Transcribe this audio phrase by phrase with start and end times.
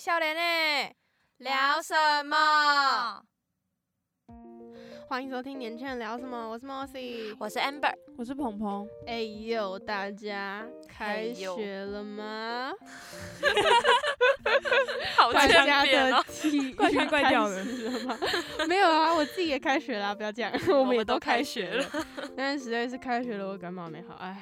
[0.00, 0.40] 笑脸呢，
[1.36, 1.94] 聊什
[2.24, 3.22] 么？
[5.06, 8.88] 欢迎收听《年轻人聊什么》，我是 Mossy，我是 Amber，我是鹏鹏。
[9.06, 12.72] 哎呦，大家开学了吗？
[15.18, 16.24] 好大家的哦！
[16.32, 18.18] 体怪腔怪调的开始了吗？
[18.66, 21.84] 没有啊，我自己也开学了，不要这样，我们也都开学了。
[22.34, 24.34] 但是实在是开学了，我感冒没好，哎，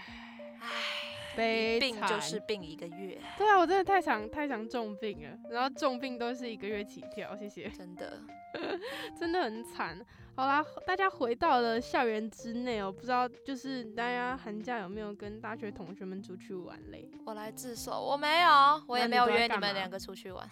[1.38, 8.20] 悲病惨就是病一个月，对啊，我真的太想太想重病了，然后重病都是一个月起跳，谢谢，真的。
[9.20, 9.98] 真的很惨。
[10.34, 17.10] 好啦，大家回到了校园之内哦，不知道就是大家寒假有没有跟大学同学们出去玩嘞？
[17.26, 20.48] 我来自首，我没有，我也没有约你们两个出去玩，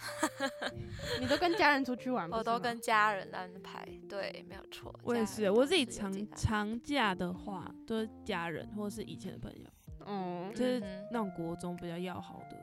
[1.20, 3.88] 你都跟家人出去玩，不我都跟家人安排。
[4.08, 4.94] 对，没有错。
[5.02, 9.64] 我也是，我自己长长假的话，都是家人或者是以前的朋友，
[10.06, 12.56] 哦，就是那种国中比较要好的。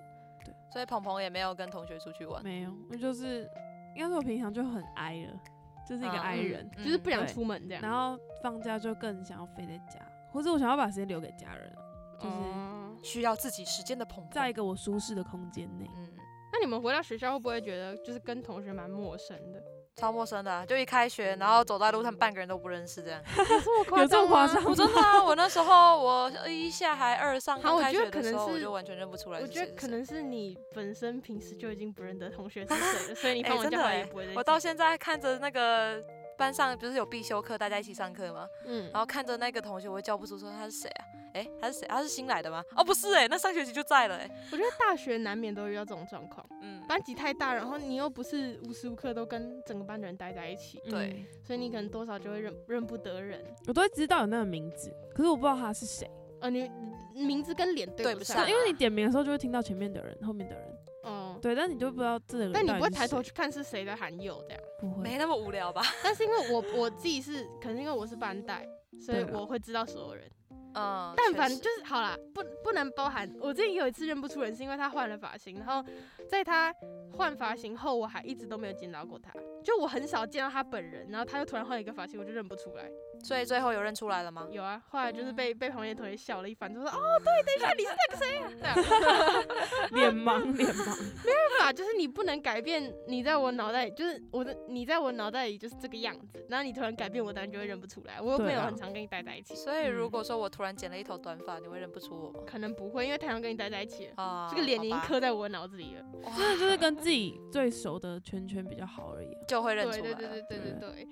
[0.43, 3.49] 对所以鹏鹏也没有跟同学出去玩，没有，我就是
[3.95, 5.39] 应该说我平常就很 I 了，
[5.87, 7.81] 就是一个嗯 I 人，就是不想出门这样。
[7.83, 9.99] 然后放假就更想要飞在家，
[10.31, 11.71] 或者我想要把时间留给家人，
[12.19, 14.31] 就是哦需要自己时间的鹏鹏。
[14.31, 15.89] 在一个我舒适的空间内。
[15.95, 16.09] 嗯，
[16.51, 19.63] 那你们回到学校会不会觉得就是跟同学蛮陌生的？
[19.95, 23.21] 超陌生的啊、就一开学，然后走在路上半个人都不认识这样。
[23.95, 29.65] 有这么夸张我真的啊，我那时候我一下还二上刚开学的时候，我就完全认不出来我是是谁。
[29.65, 34.33] 觉得可能是你本身平时就已经不认得同学是谁了，所以你哎放完假也不会。
[34.35, 36.03] 我到现在看着那个
[36.37, 38.47] 班上不是有必修课，大家一起上课吗？
[38.65, 41.05] 嗯然后看着那个同学，我会叫不出说他是谁啊？
[41.33, 41.87] 哎，他是谁？
[41.87, 42.63] 他是新来的吗？
[42.75, 44.29] 哦，不是哎，那上学期就在了哎。
[44.51, 53.43] 我觉得大学难免都会遇到这种状况，嗯，班级太大，然后你又不是无时无刻都跟整个班的人待在一起，对嗯，所以你可能多少就会认认不得人。
[53.67, 56.09] 我都会知道有那个名字，可是我不知道他是谁。
[56.39, 56.69] 呃，你
[57.15, 62.51] 名字跟脸对不不上因为你点名的时候就会听到前面的人、后面的人，嗯，对，但你就不知道这个人。
[62.53, 64.59] 但你不会抬头，去看是谁的含有这样。
[64.77, 65.01] 不会。
[65.01, 65.81] 没那么无聊吧？
[66.03, 68.67] 但是因为我我自己是，可能因为我是班带，
[68.99, 70.29] 所以我会知道所有人。
[70.75, 73.29] 嗯，但凡就是好啦，不不能包含。
[73.39, 75.83] 我之前有一次认不出人，是因为他换了发型，然后
[76.29, 76.73] 在他
[77.11, 79.31] 换发型后，我还一直都没有见到过他。
[79.63, 82.89] 就我很少见到他本人，然后他又突然换了一个发型，我就认不出来。
[83.23, 84.47] 所以最后有认出来了吗？
[84.51, 88.51] 有啊，后来就是嗯被被旁边的同学笑了一番，就说哦，对，等一下你是那个谁啊？
[88.61, 89.43] 这样
[89.91, 90.97] 脸盲，脸盲。
[91.23, 91.73] 没办法？
[91.73, 98.19] 就是你不能改变你在我脑袋里，就是我的你在我脑袋里就是这个样子，然后你突然改变我，当然就会认不出来。
[98.21, 102.39] 我又没有很常跟你待在一起，所以如嗯果说我突然剪了一头短发，你会认不出我吗？
[102.45, 106.03] 可能不会，因为太常跟你待在一起了，啊，这个脸已经刻在我脑子里了。
[106.35, 109.41] 真的就是跟自己最熟的圈圈比较好而已啊。
[109.47, 111.07] 就会认出来对对对对对对。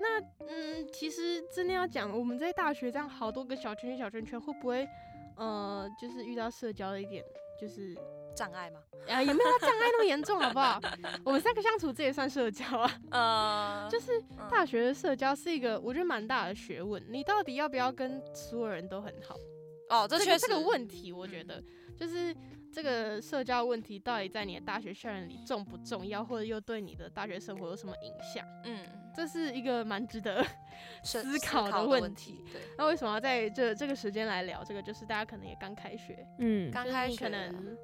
[0.00, 4.88] 那嗯，其实真的要讲，我们在大学这样好多个小圈圈小圈圈，会不会
[5.36, 7.24] 呃，就是遇到社交的一点，
[7.60, 7.94] 就是
[8.34, 8.80] 障碍吗？
[9.08, 10.80] 啊，也没有到障碍那么严重，好不好？
[11.24, 13.00] 我们三个相处，这也算社交啊。
[13.12, 19.36] 呃，就是嗯大学的社交是一个我觉得蛮大的学问，你到底要不要跟所有人都很好？
[19.90, 21.64] 哦，这确实这个这个问题，我觉嗯得
[21.96, 22.34] 就是
[22.72, 28.46] 这个社交问题到底在你的大学校园里重不重要，或者又对你的大学生活有什么影响？
[28.64, 30.44] 嗯，这是一个蛮值得
[31.02, 32.44] 思考的的问题。
[32.52, 34.80] 对，那为什么要在这这个时间来聊这个？
[34.82, 37.76] 就是大家可能也刚开学，嗯，刚开学可能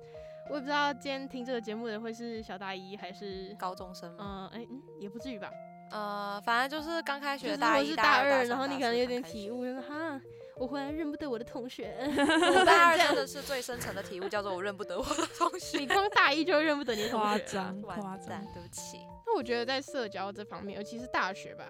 [0.49, 5.51] 我也不知道今天听这个节目的会是小大一还是高中生嘛，嗯哎、嗯也不至于吧，
[5.91, 10.21] 呃，反正就是刚开学大一、或是大二，然后你可能有点体悟，就是哈，
[10.59, 15.79] 我忽然认不得我的同学，我 大二真的 是最深层的体悟，叫做我认不得我的同学。
[15.79, 18.55] 你光大一就认不得你的同学夸张，夸完蛋张，。
[18.55, 18.99] 对不起。
[19.27, 21.67] 那我觉得在社交这方面，尤其是大学吧，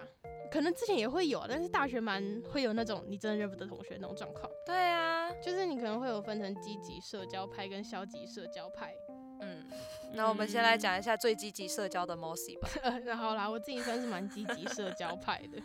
[0.49, 8.93] 可能之前也会有，但是大学蛮会有那种你真的认不得同学那种状况，对啊，就是你可能会有分成积极社交派跟消极社交派。
[9.41, 9.63] 嗯，
[10.13, 12.69] 那我们先来讲一下最积极社交的 Mossy 吧。
[13.03, 15.61] 那 好啦，我自己算是蛮积极社交派的，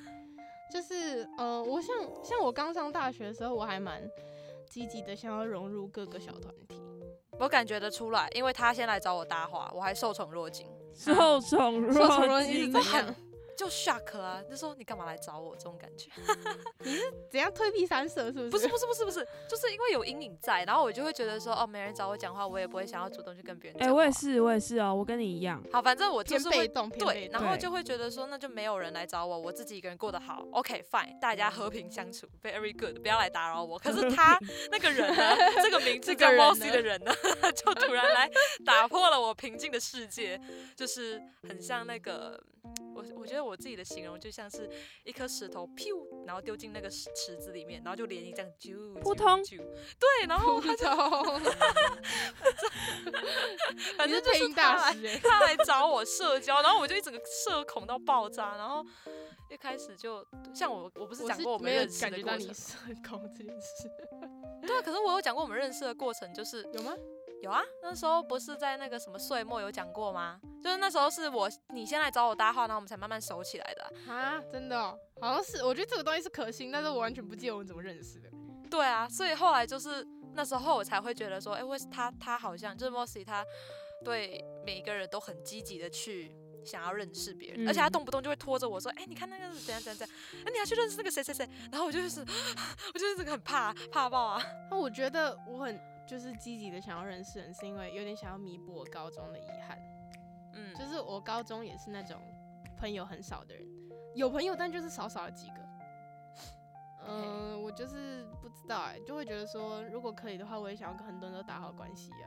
[0.73, 1.95] 就是呃，我像
[2.25, 4.03] 像我刚上大学的时候，我还蛮
[4.71, 6.81] 积极的，想要融入各个小团体。
[7.39, 13.15] 我感觉得出来，因为他先来找我搭话，我还受宠若惊，受宠受宠若若惊是怎，样？
[13.57, 16.11] 就 shock 啊，就说你干嘛来找我这种感觉。
[16.81, 18.27] 你是怎样退避三舍？
[18.27, 18.51] 是不是？
[18.51, 23.95] 不是不是不是不是，就是因为有阴影在，然后我就会觉得说，哦，没人找我讲话，我也不会想要主动去跟别人哎、讲。
[23.95, 24.13] 我也。
[24.13, 25.61] 是，我也是哦，我跟你一样。
[25.73, 27.15] 好，反正我就是被动，被对，动。
[27.15, 33.79] 对然后就会觉得说，那就没有人来找我，我自己一个人过得好，OK fine，大家和平相处，very good，不要来打扰我。
[33.79, 34.39] 可是 他
[34.71, 37.13] 那个人呢，这个名字叫 Mossy 的人呢，
[37.57, 38.31] 就突然来
[38.67, 40.39] 打破了我平静的世界，
[40.77, 42.39] 就是很像那个。
[42.95, 44.71] 我我觉得得我自己的形容就像是
[45.05, 49.57] 一颗石头，噗，然后丢进那个池池子里面，然后就涟漪这样啾啾扑通啾
[49.99, 50.85] 对，然后他就
[53.97, 55.19] 反正 就是配音他来大师哎。
[55.23, 58.85] 他来找我社交，然后我就一整个社恐到爆炸，然后
[59.51, 60.25] 一开始就
[60.55, 63.91] 像我我不是讲过我们没有认识感觉到你的过程吗，社恐这件事，
[64.67, 66.95] 对啊，可是我有讲过我们认识的过程，就是有吗？
[67.43, 70.41] 有啊，那时候不是在那个什么岁末有讲过吗？
[70.63, 78.31] 就是那时候是我你先来找我搭话，然后我们才慢慢熟起来的啊、啊，真的、哦，好像是，我觉得这个东西是可信，但是我完全不记得我们怎么认识的。
[78.71, 83.45] 对啊，所以后来就是那时候我才会觉得说，哎、为他他好像就是 Mossy 他
[84.05, 86.33] 对每一个人都很积极的去
[86.65, 87.93] 想要认识别人，而且他嗯。
[87.93, 90.17] 动不动就会拖着我说，哎、你看那个是怎样怎样怎样，
[90.47, 92.21] 哎、你要去认识那个谁谁谁，然后我就是
[92.95, 99.79] 我就是这个很怕怕爆啊，那我觉得我很就是积极的想要认识人，是因为有点想要弥补我高中的遗憾。
[100.55, 102.21] 嗯，就是我高中也是那种
[102.79, 103.67] 朋友很少的人，
[104.15, 105.55] 有朋友但就是少少的几个。
[107.05, 112.25] 嗯、我就是不知道哎、就会觉得说，如果可以的话，我也想要跟很多人都打好关系啊。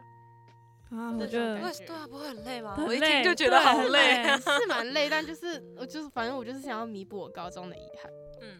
[0.97, 2.75] 啊，我觉得对啊，不会很累吗？
[2.75, 8.11] 很我一听就觉得好累，累是蛮累，但就是我就是反正我就是想要弥补我高中的遗憾。
[8.41, 8.59] 嗯，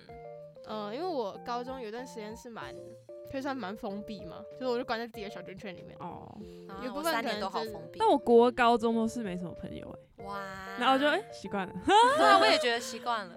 [0.67, 3.04] 嗯、因为我高中有段时间是蛮可
[3.37, 5.95] 以算蛮封闭嘛，就是我就关在自己的小圈圈里面。
[5.99, 6.27] 哦，
[6.69, 10.39] 啊有部分年可能都好封闭但，我国高中都是没什么朋友哎，哇，
[10.79, 11.73] 然后就哎习惯了，
[12.17, 13.35] 对啊，我也觉得习惯了。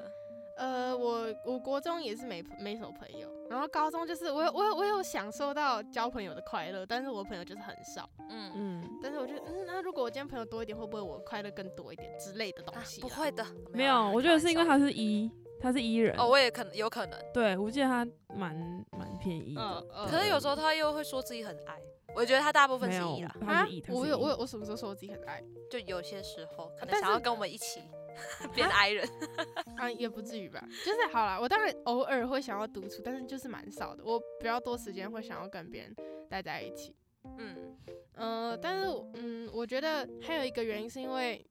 [0.57, 8.11] 呃，我我国中也是没没什么朋友，然后高中就是我有我有我有享受到交朋友的快乐，但是我朋友就是很少。
[8.29, 18.55] 嗯，嗯，但是我觉得，嗯，那如果我今天朋友多一点，会不会我快乐更多一点之类的东啊西、不会的，没有，啊我觉得是因为他是 E，他是 E 人，哦，我也可能有可能，对我记得他蛮
[18.97, 19.61] 蛮偏 E 的。
[19.63, 20.09] 嗯，嗯。
[20.09, 21.81] 可是有时候他又会说自己很矮，
[22.15, 25.43] 我觉得他大部分是没有 E 啦，他是 E，他是我有 E 我有我什么时候说我自己很矮？
[25.71, 27.83] 就有些时候可能但想要跟我们一起
[28.55, 29.09] 变 I 人，
[29.77, 29.91] 啊？
[29.91, 34.03] 也不至于吧，就是好啦，我当然偶尔会想要独处，但是就是蛮少的。
[34.05, 35.95] 我比较多时间会想要跟别人
[36.29, 36.95] 待在一起。
[37.39, 37.77] 嗯。
[38.15, 41.45] 呃，但是嗯，我觉得还有一个原因是因为，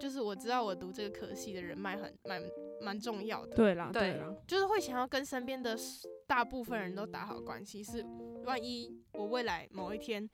[0.00, 2.42] 就是我知道我读这个科系的人脉很蛮
[2.80, 5.76] 蛮重要的，对啦对对啦，就是会想要跟身边的
[6.26, 8.04] 大部分人都打好关系，是
[8.44, 10.28] 万一我未来某一天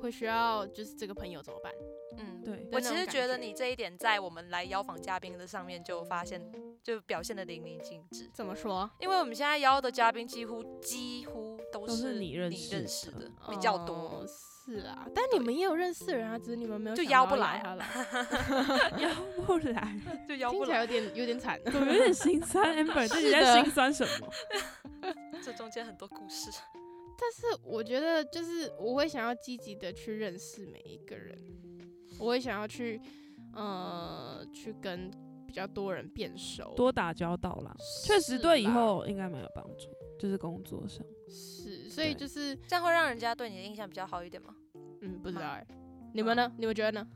[0.00, 1.72] 会需要就是这个朋友怎么办？
[2.18, 6.42] 嗯，对我其实觉觉得你这一点在我们来邀访嘉宾的上面就发现，
[6.82, 8.28] 就表现的淋漓尽致。
[8.34, 8.90] 怎么说？
[8.98, 14.26] 因为我们现在邀的嘉宾几乎几乎都都是是你认识认识的的比较多，哦
[14.64, 17.84] 是啊，但你们也有认识的人啊，只是你们没有就邀不来他了，
[18.98, 19.10] 邀
[19.44, 19.96] 不来
[20.28, 20.64] 就邀不来。
[20.64, 21.60] 听起来有点有点惨。
[21.66, 24.28] 怎么有点心酸？amber 自己在心酸什么？
[25.42, 26.50] 这中间很多故事。
[27.18, 31.36] 但是我觉得就是我会想要积极的去认识每一个人，
[32.18, 33.00] 我会想要去
[33.54, 35.10] 呃去跟
[35.46, 37.74] 比较多人变熟，多打交道啦，
[38.04, 39.88] 确实对以后应该蛮有帮助，
[40.18, 41.04] 就是工作上。
[41.92, 44.54] 是，所以就是这样会让人家对你的印象比较好一点吗？
[45.02, 45.66] 嗯不知道哎、
[46.14, 46.50] 你们呢？
[46.56, 47.06] 你们觉得呢？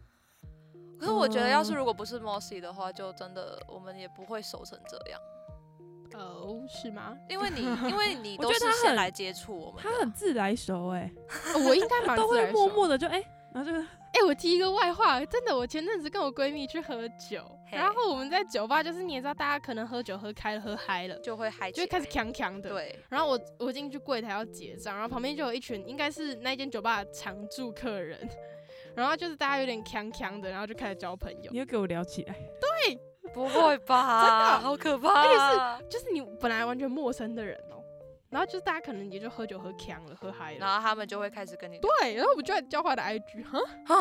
[0.99, 5.21] 可是我觉得，要是嗯如果不是 Mossy 的话，就真的我们也不会熟成这样。
[6.15, 7.17] 哦，是吗？
[7.29, 11.11] 因为你， 因为你都是我觉得他很先来接触我们的，他很自来熟哎、
[11.55, 22.71] 哦我应该蛮都会默默的就哎、然后就哎、我提一个外话，真的，我前阵子跟我闺蜜去喝酒，嘿然后我们在酒吧，就是你也知道，大家可能喝酒喝开了，喝嗨了，就会嗨，就会开始强强的。。
[22.71, 28.29] 对，然后我我进去柜台要结账，然后旁边就有一群应该是那间酒吧的常住客人，
[28.95, 31.59] 然后就是大家有点强强的，然后就开始交朋友你。
[31.59, 32.99] 又给我聊起来，对
[33.35, 34.23] 不会吧？
[34.25, 35.23] 真的好可怕！
[35.23, 37.83] 而且是就是你本来完全陌生的人哦、
[38.31, 40.59] 然后就是大家可能也就喝酒喝强了，喝嗨了。
[40.59, 43.95] 然后他们就会开始跟你聊对，然后我们就在交换的 IG，哈，啊，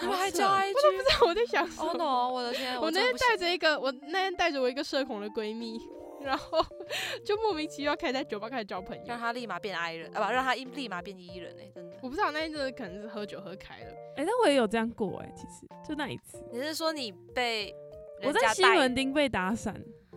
[0.00, 1.26] 你们还加 IG？
[1.26, 2.32] 我在想说哦 no！
[2.32, 5.78] 我的天， 我那天带着一个，我那天带着我一个社恐的闺蜜，
[6.22, 6.64] 然后
[7.24, 9.18] 就莫名其妙开始在酒吧开始交朋友让。
[9.18, 11.96] 她立马变 I 人，啊不，让她一立马变 E 人哎，真的。
[12.02, 17.74] 我不知道那天真的可能是喝酒喝开了，哎、但我也有这样过哎、其实就那一次，你是说你被
[18.22, 19.74] 我在西门町被打散，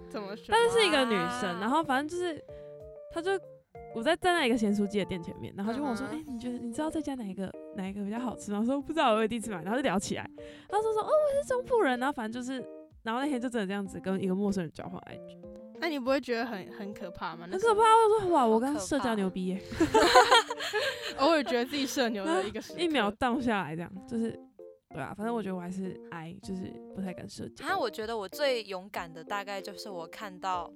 [0.09, 0.45] 怎么说？
[0.49, 2.41] 但是是一个女生，然后反正就是，
[3.11, 3.37] 她就
[3.95, 8.59] 我在站在一个咸酥鸡的店前面，然后就问我说，哎、你觉得你知道这家哪一个哪一个比较好吃吗？
[8.59, 10.29] 我说不知道，我也第一次买，然后就聊起来，
[10.69, 12.63] 然后说说哦我是中部人，然后反正就是，
[13.03, 15.37] 然后那天就真的这样子跟一个陌生人交换 IG，
[15.79, 17.47] 那你不会觉得很很可怕吗？
[17.51, 17.81] 很可怕。
[17.81, 19.61] 我说哇，我刚可社交牛逼耶、
[21.17, 24.31] 偶尔觉得自己社牛的一个时 一秒荡下来这样，就是
[24.93, 27.65] 对啊，反正我觉得我还是 I，就是不太敢社交。
[27.65, 30.71] 啊，我觉得我最勇敢的大概就是我看到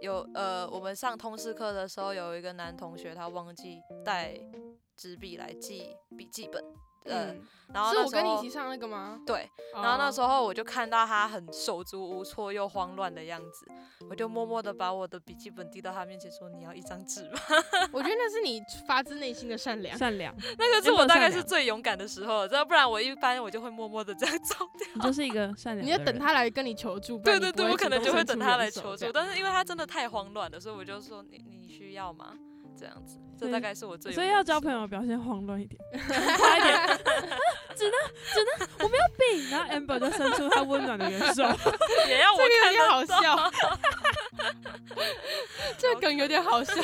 [0.00, 4.34] 有呃，我们上通识课的时候，有一个男同学他忘记带
[4.96, 6.62] 纸笔来记笔记本，
[7.04, 7.42] 呃，嗯，
[7.72, 9.18] 然后是我跟你一起上那个吗？
[9.26, 13.66] 对，然后那哦时候我就看到他很手足无措又慌乱的样子，
[14.10, 17.38] 我就默默的把我的笔记本递到他面前说：“你要一张纸吗
[17.92, 19.96] 我觉得那是你发自内心的善良。
[19.96, 24.88] 善良，？”那个是我大概是最勇敢的时候了，这不然我一般我就会默默的这样走掉。
[24.94, 25.86] 你就是一个善良。
[25.86, 26.18] 你要等。
[26.18, 32.34] 他来跟你求助，不对对对，我可能就会等他来求助，但是因为他真的太慌乱了，所以我就说：“你你需要吗？”
[32.80, 35.78] 这样子，这大概是我最所以要交朋友，表现慌乱一点，
[36.38, 36.98] 快一点，啊
[37.76, 37.94] 只能
[38.32, 41.42] 只能我没有病，然后 Amber 就伸出他温暖的援手，
[42.08, 43.52] 也要我这个有看得点好笑，
[45.78, 46.74] 这个梗有点好笑。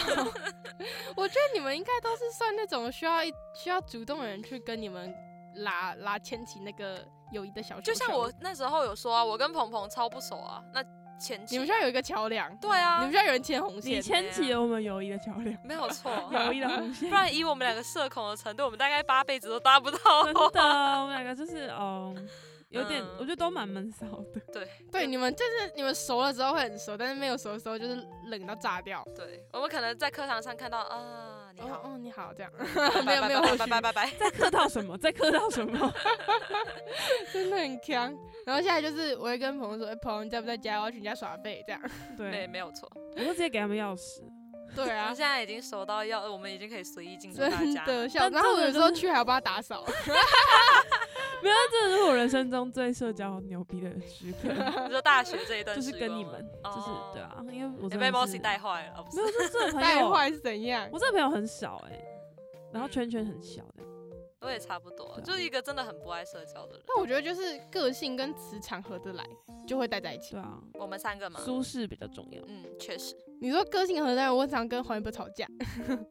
[1.16, 5.14] 我觉得你们应该都是算那种需要一需要主动的人去跟你们
[5.56, 10.82] 拉拉牵起那个友谊的小就像我那时候有说啊，我跟鹏鹏超不熟啊，那
[11.50, 14.02] 你们需要有一个桥梁，对啊，你们需要有人牵红你线。
[14.02, 17.14] 牵起了我们友谊的桥梁，没有错，友谊的红线不。
[17.14, 19.98] 然以我们两个社恐的程度，我们大概八辈子都搭不到。
[20.24, 20.60] 真的，
[21.00, 22.14] 我们两个就是哦，
[22.68, 24.40] 有点，嗯我觉得都蛮闷骚的。
[24.52, 29.02] 对对，你们就是你们熟了之后会很熟，但是没有熟的时候就是冷到炸掉。
[29.16, 34.10] 对，我们可能在课堂上看到啊，你好，哦哦，你好，这样拜 没有没有拜拜拜拜。
[34.18, 34.96] 在客套什么？
[34.98, 35.92] 在客套什么？
[37.32, 38.14] 真的很强。
[38.44, 40.78] 然后现在就是我会跟朋友说，哎、朋友你在不在家？
[40.78, 41.80] 我要去你家耍废，这样。
[42.16, 42.90] 对，对，没有错。
[43.16, 44.20] 我就直接给他们钥匙。
[44.74, 47.74] 对啊我们，现在已经熟到要，我们已经可以随意进出大真
[48.08, 48.28] 家。
[48.28, 49.84] 然后我有时候去还要帮他打扫
[51.42, 54.48] 没有，这是我人生中最社交牛逼的时刻，
[54.86, 60.88] 你说大学这一段就是时光吗跟你们，就是哦对啊，因为我你被 Mossy 带坏了，哦不是没有，就是这个朋友，带坏是怎样？
[60.90, 61.98] 我这个朋友很少哎，
[62.72, 63.84] 然后嗯圈圈很小的，
[64.46, 66.82] 我也差不多，就是一个真的很不爱社交的人。
[66.86, 69.26] 那我觉得就是个性跟磁场合得来，
[69.66, 70.30] 就会待在一起。
[70.34, 72.40] 对啊，我们三个嘛，舒适比较重要。
[72.46, 73.16] 嗯，确实。
[73.40, 75.48] 你说个性合得来，我常跟黄一博吵架，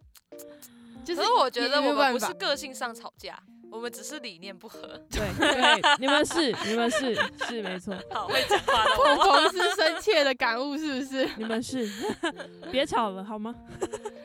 [1.06, 3.42] 就是可是我觉得我们不是个性上吵架，
[3.76, 5.00] 我们只是理念不合。
[5.12, 7.14] 对对，你们是你们是
[7.46, 9.26] 是没错，好会讲话的碰我。
[9.26, 11.30] 碰是深切的感悟，是不是？
[11.38, 11.86] 你们是，
[12.72, 13.54] 别吵了好吗？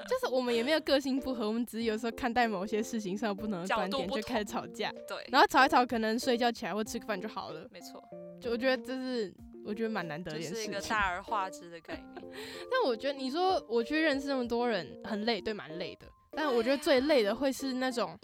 [0.08, 7.66] 就是我们也没有个性不合，我们只是有时候看待某些事情上有不同的观点就开始吵架，对，然后吵一吵，可能睡觉起来或吃个饭就好了。
[7.72, 8.02] 没错，
[8.40, 10.64] 就我觉得这是我觉得蛮难得的就一件事情。
[10.64, 12.32] 是一个大而化之的概念。
[12.70, 16.06] 但我觉得你说我去认识那么多人很累，对，蛮累的。
[16.32, 18.16] 但我觉得最累的会是那种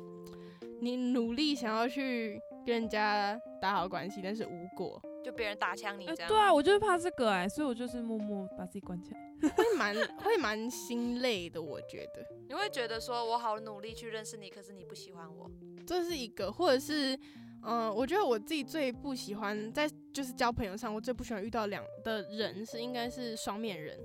[0.80, 6.24] 你努力想要去跟人家打好关系，但是无果，就别人打枪你这样。
[6.24, 9.20] 哎对啊，我就是怕这个哎，所以我就是默默把自己关起来。
[9.54, 11.60] 会蛮会蛮心累的。
[11.60, 15.50] 我觉得你会觉得说我好努力去认识你，可是你不喜欢我。
[15.86, 17.18] 这是一个，或者是。
[17.68, 23.98] 嗯，我觉得我自己最不喜欢在就是交朋友上，我最不喜欢遇到两的人是应该是双面人，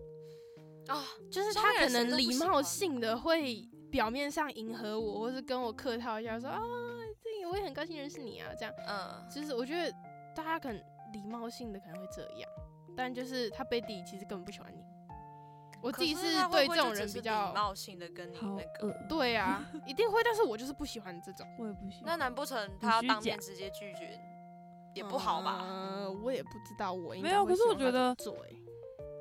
[0.88, 6.60] 啊，就是他可能礼貌性的会表面上迎合我，或是跟我客套一下说啊，
[7.21, 8.74] 这个我也很高兴认识你啊，这样。
[8.88, 9.91] 嗯，就是我觉得
[10.33, 10.81] 大家可能
[11.13, 12.50] 礼貌性的可能会这样，
[12.95, 14.81] 但就是他背地里其实根本不喜欢你。
[15.83, 16.21] 我自己是
[16.51, 18.95] 对这种人比较礼貌性的跟你那个。
[19.10, 22.03] 对啊，一定会，但是我就是不喜欢这种，我也不行。
[22.05, 24.19] 那难不成他要当面直接拒绝，
[24.93, 25.60] 也不好吧？
[25.63, 28.13] 嗯，我也不知道，我应没有可是我觉得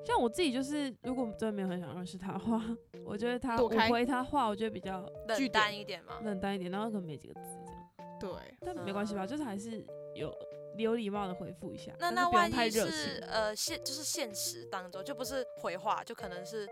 [0.05, 2.63] 像我自己就是，如果真的没有很想认识他的话，
[3.05, 6.21] 我觉得他我回他话，我觉得比较冷淡一点嘛。
[6.23, 8.31] 冷淡一点，然后可能没几个字这样，对，
[8.61, 10.33] 但没关系吧，就是还是有
[10.77, 12.71] 有礼貌的回复一下，那那万一。
[12.71, 16.67] 是呃现就是现实当中，就不是回话，就可能是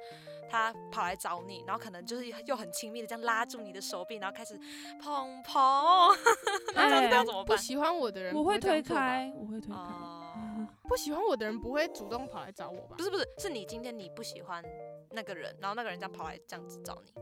[0.48, 4.58] 他跑来找你，然后可能就是又很亲密的这样拉住你的手臂，然后开始
[5.02, 6.16] 砰砰，
[6.74, 7.56] 那这样子哎不要怎么办？
[7.56, 9.76] 不喜欢我的人我会推，开，我会推开。
[9.78, 13.02] 哦， 不喜欢我的人不会主动跑来找我吧不？
[13.04, 14.64] 是不是，是你今天你不喜欢
[15.10, 17.12] 那个人，然后那个人这样跑来这样子找你，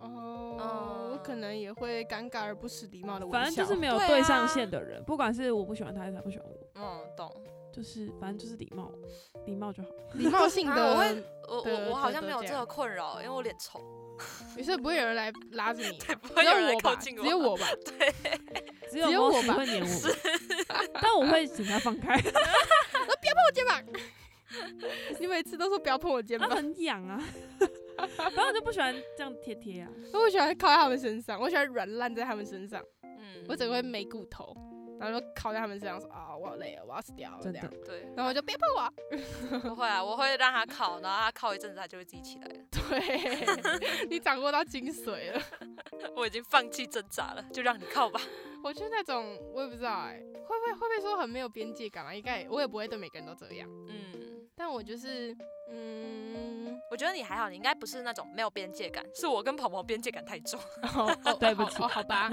[0.00, 3.38] 哦，我可嗯能也会尴尬而不失礼貌的微笑。
[3.38, 7.30] 反正就是没有对对上啊线的人，不管是我不喜欢他还是他不喜欢我，嗯，懂。
[7.72, 8.90] 就是反正就是礼貌，
[9.44, 9.90] 礼貌就好。
[10.14, 13.78] 礼貌性啊我会，我我我好像没有这个困扰，因为我脸丑，
[14.56, 17.66] 于是不会有人来拉着你，不只会有人来有我吧，只有我吧。
[17.84, 18.12] 对，
[18.90, 19.54] 只有我吧。
[19.54, 20.16] 会黏我，
[21.00, 23.84] 但我会请他放开，不要碰我肩膀，
[25.20, 27.22] 你每次都说不要碰我肩膀，很痒啊。
[28.16, 29.88] 反正我就不喜欢这样贴贴啊。
[30.12, 34.54] 我喜欢靠在他们身上，我喜欢软烂在他们身上，嗯，我整个会没骨头，
[34.98, 42.54] 然后就靠在他们身上说啊，我好累了，我要死掉了这样，对，然后我就别碰我，不会啊，我会让他靠，然后他靠一阵子，他就会自己起来了。
[42.70, 45.42] 对 你掌握到精髓了。
[46.14, 48.20] 我已经放弃挣扎了，就让你靠吧。
[48.62, 52.14] 我就是那种我也不知道哎、会不会会不会说很没有边界感啊？
[52.14, 55.36] 应该我也不会对每个人都这样，嗯，但我就是
[55.70, 60.58] 嗯，我我觉得你还好，你应该不是那种没有边界感，是我跟跑跑边界感太重。
[60.94, 62.28] 哦哦对不起哦，好吧。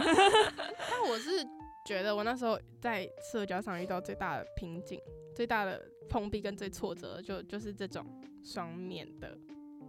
[0.89, 1.45] 但我是
[1.85, 4.99] 觉得我那时候在社交上遇到最大的瓶颈、
[5.35, 8.05] 最大的碰壁跟最挫折的，就就是这种
[8.43, 9.37] 双面的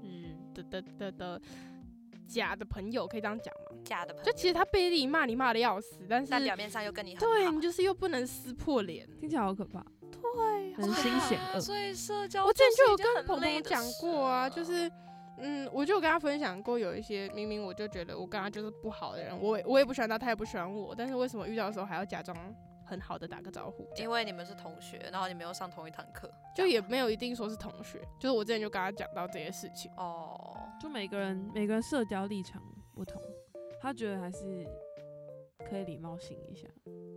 [0.02, 1.40] 嗯，的的的的
[2.26, 3.76] 假的朋友，可以这样讲吗？
[3.84, 9.08] 假的朋友，就其实他背地里骂你骂的要死，但是但表面上又跟你很好对你就是又不能撕破脸。
[9.20, 11.60] 听起来好可怕，对，人心险恶。
[11.60, 14.90] 所以社交我之前就有跟朋友讲过啊，就是。
[15.38, 22.36] 嗯，我就跟他分享过，有一些明明我就觉得我跟他就是不好的人，我我也不喜欢他，他也不喜欢我，但是为什么遇到的时候还要假装
[22.86, 23.88] 很好的打个招呼？
[23.96, 29.90] 因为你们是同学，然后你们又上同一堂课，就也没有一定说是同学，就是我之前就跟他讲到这些事情。
[29.96, 32.62] 哦，就每个人每个人社交立场
[32.94, 33.20] 不同，
[33.80, 34.66] 他觉得还是
[35.68, 36.68] 可以礼貌性一下。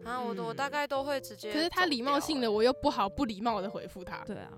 [0.06, 4.52] 啊，我我嗯大概都会直接，可是他礼貌性的，，我又不好不礼貌的回复他，对啊，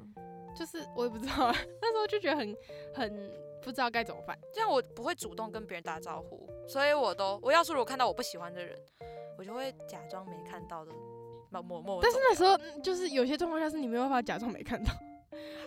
[0.56, 2.56] 就是我也不知道啊， 那时候就觉得很
[2.94, 4.38] 很不知道该怎么办。
[4.54, 8.78] 这样我不会主动跟别人打招呼，所以我都我要是如果看到我不喜欢的人，
[9.38, 10.92] 我就会假装没看到的，
[11.52, 12.00] 默默默。
[12.02, 14.94] 但是那时候嗯就是有些状况下是你没有办法假装没看到，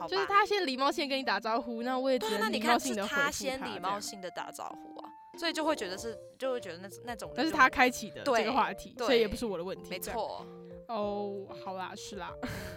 [0.06, 4.20] 就是他先礼貌性跟你打招呼，那我也只对啊，那能礼貌你看是性的他先礼貌性。
[4.20, 5.08] 的打招呼啊，
[5.38, 9.90] 所以就会觉得是就会觉得那那种但是他开启的这个话题，所以也不是我的问题。
[9.90, 9.99] 没。
[9.99, 10.44] 错，
[10.88, 12.32] 哦，好啦，是啦，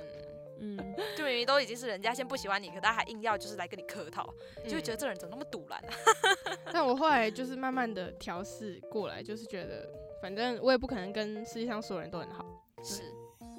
[0.60, 4.28] 嗯，嗯，就明明都已经是人家先不喜欢你，可他还硬要就是来跟你客套，
[4.68, 6.58] 就会觉得嗯这人怎么那么堵然啊？
[6.72, 9.90] 但我后来就是慢慢的调试过来，就是觉得
[10.22, 12.46] 反正我也不可能跟世界上所有人都很好，
[12.84, 13.04] 是，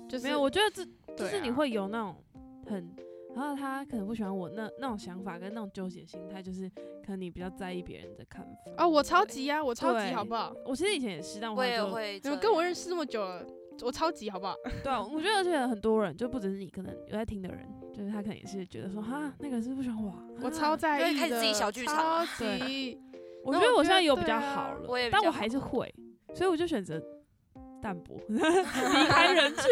[0.09, 0.85] 就是没有，我觉得这
[1.15, 2.17] 就是你会有那种
[2.67, 2.95] 很，
[3.35, 6.69] 然后他可能不喜欢我那那种想法跟那种纠结心态，就是
[7.05, 8.85] 可能你比较在意别人的看法。
[8.85, 10.55] 哦，我超级啊，我超级好不好？
[10.65, 12.21] 我其实以前也是，但我我也会。
[12.23, 13.45] 你们跟我认识这么久了，
[13.83, 14.55] 我超级好不好？
[14.83, 22.99] 对啊，我觉得而且很多人就不只是你，可能有在听的人，就是他可能也是觉得说，哈，那个人是不喜欢我啊、我啊超在意开始自己小剧场啊超级。
[23.45, 25.95] 我觉得我现在有比较好了，我也但我还是会，
[26.35, 27.01] 所以我就选择
[27.81, 28.41] 淡泊， 离
[29.09, 29.65] 开人群，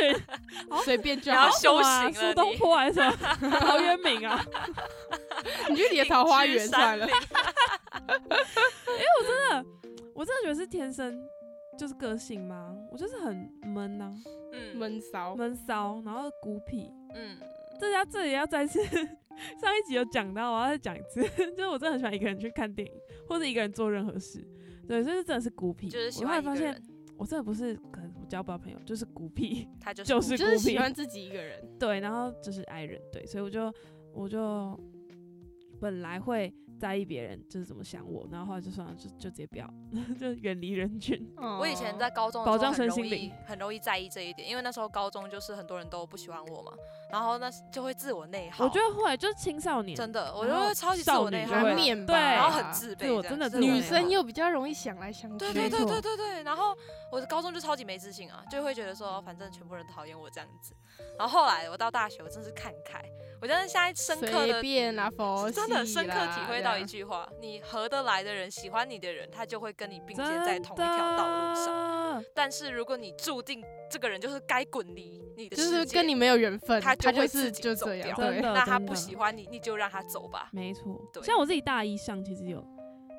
[0.85, 1.51] 随便就后。
[1.59, 3.17] 修啊行了苏东坡还是什么
[3.59, 4.41] 陶渊明啊，
[5.71, 9.67] 你去你的桃花源算了因为我真的
[10.15, 11.13] 我真的觉得是天生
[11.77, 12.77] 就是个性吗？
[12.91, 14.15] 我就是很闷呐、
[14.53, 16.91] 嗯闷骚，闷骚，然后孤僻。
[17.15, 17.37] 嗯，
[17.81, 18.83] 这家这里要再次，
[19.61, 21.23] 上一集有讲到，我要再讲一次，
[21.57, 22.95] 就是我真的很喜欢一个人去看电影，
[23.29, 24.47] 或者一个人做任何事。
[24.87, 25.89] 对，所以真的是孤僻。
[25.89, 29.67] 就是喜我后来发现，欢一个人，我真的不是可能我交不到朋友，就是孤僻。
[29.81, 31.61] 他就就是就是孤僻喜欢自己一个人。
[31.79, 33.73] 对，然后就是爱人，对，所以我就
[34.13, 34.79] 我就
[35.81, 36.53] 本来会
[36.85, 39.67] 在意别人就是怎么想我，然后后来就算了，就就直接不要，
[40.21, 41.27] 就远离人群。
[41.59, 46.73] 我以前哦在高中的保障身心灵很容易在意这一点，因为那时候高中就是很多人都不喜欢我嘛，
[47.15, 48.65] 然后那就会自我内耗。
[48.65, 55.39] 我觉得会就是青少年，真的，我就会超级自少我内耗，然后很自卑真的自我内女生又比较容易想来想去。
[55.39, 56.77] 对对对对对对，然后
[57.13, 60.75] 我的高中就超级没自信啊，就会觉得说反正全部人讨厌我这样子。
[61.17, 63.01] 然后后来我到大学，我真是看开，
[63.41, 64.61] 我真的现在深刻的。
[64.61, 72.04] 变啦，佛真的深刻体会到一句话：你合得来的人、喜欢你的人，他就会跟你并肩在同一条道路上。
[72.15, 72.25] 上。
[72.35, 80.49] 但是如果你注定这个人就是该滚离你的就世界，是跟你没有缘分，他他就就会自己是就这样，走掉那他不喜欢你，你就让他走吧。
[80.53, 82.65] 没错，对像我自己大一上其实有，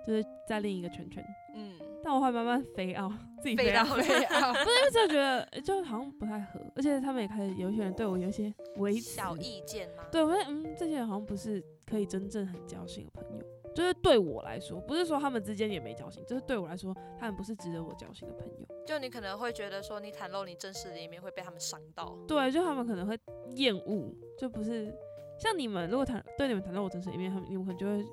[0.06, 1.24] 就是在另一个圈圈，
[1.56, 10.04] 嗯，但我会慢慢飞 out， 自己飞到飞 啊，不是因为真的觉得呃就好像不太合，而且他们也开始有一些人对我有一些维持小意见吗？
[10.12, 13.44] 对，我觉得嗯，这些人好像不是可以真正很交心的朋友。
[13.76, 18.66] 就是对我来说，不是说他们之间也没交心，就是对我来说，他们不是值得我交心的朋友。
[18.88, 22.18] 就你可能会觉得说你袒露你真实的一面会被他们伤到。
[22.28, 23.20] 对，就他们可能会
[23.56, 24.96] 厌恶，就不是
[25.38, 28.06] 像你们，如果袒对你们袒露我真实的一面，他们你们可能就会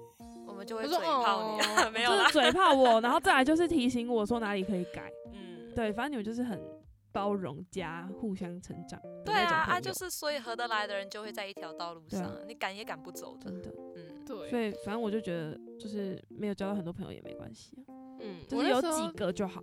[0.46, 2.32] 我们就会嘴炮你 没有啦就是。
[2.32, 5.12] 嘴炮我， 然后再来就是提醒我说哪里可以改。
[5.32, 6.60] 嗯，对，反正你们就是很
[7.12, 13.50] 包容加互相成长的对那种啊，啊，就是所以合得来的人就会在一条道路上，你赶也赶不走的。
[13.50, 13.70] 真的。
[13.96, 14.01] 嗯，
[14.38, 19.62] 对，所以反正我就觉得，就是没有交到很多朋友也没关系啊，嗯，就是有几个就好。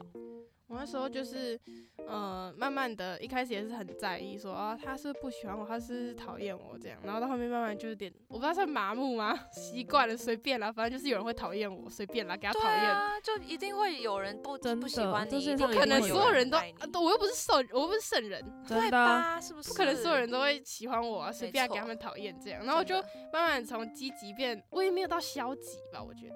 [0.69, 1.59] 我那时候就是，
[2.07, 9.37] 呃，慢慢的，一开始也是很在意说，啊，他是不喜欢我，他是讨厌我这样，然后到后面慢慢就有点，我不知道算麻木吗？
[9.51, 12.83] 习惯了，随便啦，反正就是有人会讨厌我，随便啦，给他讨厌。
[12.83, 16.59] 啊，就一定会有人不真不喜欢你，不可能所有人都，
[16.93, 19.41] 都我又不是圣，我又不是圣人，对真的？
[19.41, 19.69] 是不是？
[19.69, 22.63] 不可能所有人都会喜欢我啊，随便给他们讨厌这样。
[22.63, 22.95] 然后我就
[23.33, 26.35] 慢慢从积极变，我也没有到消极吧，我觉得，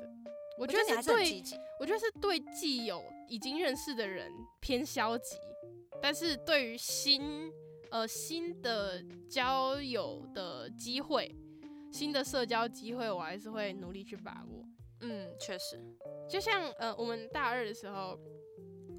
[0.58, 1.56] 我我觉得你还是很对积极。
[1.80, 5.36] 我觉得是对既有已经认识的人偏消极，
[6.02, 7.52] 但是对于新
[7.92, 11.34] 呃新的交友的机会
[11.92, 14.63] 新的社交机会，我还是会努力去把握。
[15.02, 15.78] 嗯，确实，
[16.30, 18.18] 就像呃，我们大二的时候，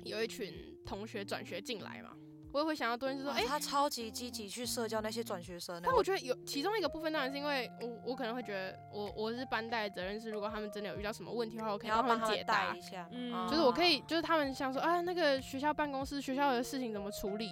[0.04, 0.52] 有一群
[0.84, 2.14] 同学转学进来嘛，
[2.54, 5.80] 我也会想要多认识说，哎、哇他超级积极去社交那些转学生。
[5.82, 12.80] 但我觉得有其中一个部分，当然是因为我我可能会觉得我我是班带的责任是，如果他们真的有遇到什么问题的话，我可以帮你要帮他们解答一。
[12.80, 17.50] 下，嗯就是我可以，就是他们想说啊，那个学校办公室学校的事情怎么处理？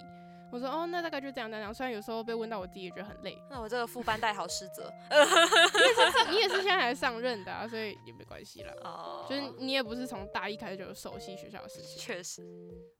[0.52, 1.72] 我说哦，那大概就这样这样。
[1.72, 3.36] 虽然有时候被问到，我自己也觉得很累。
[3.50, 4.92] 那我这个副班带好失责
[6.30, 8.74] 你也是现在才上任的、啊，所以也没关系啦。
[8.84, 11.98] 哦，就是你也不是从大一开始就熟悉学校的事情。
[11.98, 12.46] 确实，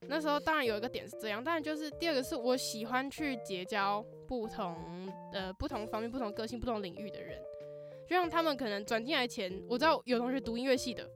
[0.07, 4.75] 那时候当然有一个点是这样，当然就是第二个是我喜欢去结交不同
[5.31, 7.39] 呃不同方面、不同个性、不同领域的人，
[8.09, 11.07] 就像他们可能转进来前，我知道有同学读音乐系的，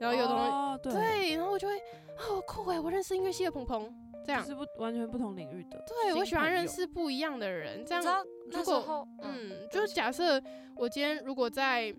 [0.00, 1.78] 然后有同学、哦对，对，然后我就会
[2.18, 3.92] 哦酷哎，我认识音乐系的鹏鹏，
[4.24, 5.82] 这样，是不完全不同领域的。
[5.86, 10.42] 对我喜欢认识不一样的人，这样你知道那时果，嗯，嗯，就是假设
[10.76, 11.94] 我今天如果在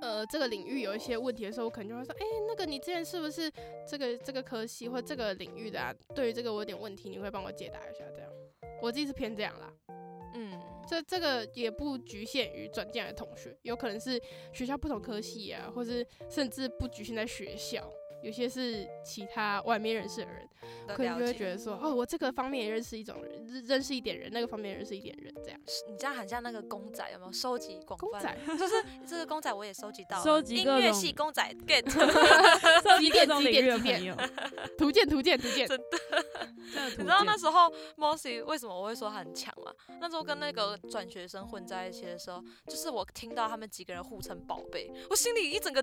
[0.00, 3.50] 呃这个领域有一些问题的时候，我可能就会说，哎、那个你之前是不是
[3.88, 5.94] 这个这个科系或这个领域的啊？
[6.14, 8.30] 对于这个我有点问题，你会帮我解答一下这样。
[8.82, 9.72] 我自己是偏这样啦，
[10.34, 14.20] 嗯，这这个也不局限于转进来的同学，有可能是
[14.52, 17.90] 学校不同科系啊，或是甚至不局限在学校，
[18.22, 20.48] 有些是其他外面认识的人，
[20.86, 25.60] 的可能就会觉得说，哦，我这个方面也认识一种人，认认识一点人，那个方面也认识一点人，这样。
[25.66, 28.08] 是你这样很像那个公仔，有没有收集广泛？
[28.10, 31.88] 公仔，就是这个公仔我也收集到了，收集各音乐系公仔 get，
[32.82, 35.84] 收集 几点各种领域的几点几点朋友，图鉴图鉴图鉴，真的
[36.98, 39.72] 你知道那时候 Mossy 为什么我会说他很强吗？
[40.00, 45.82] 那时候跟那个转学生混在一起的时候，就是我听到他们几个人互称宝贝，我心里一整个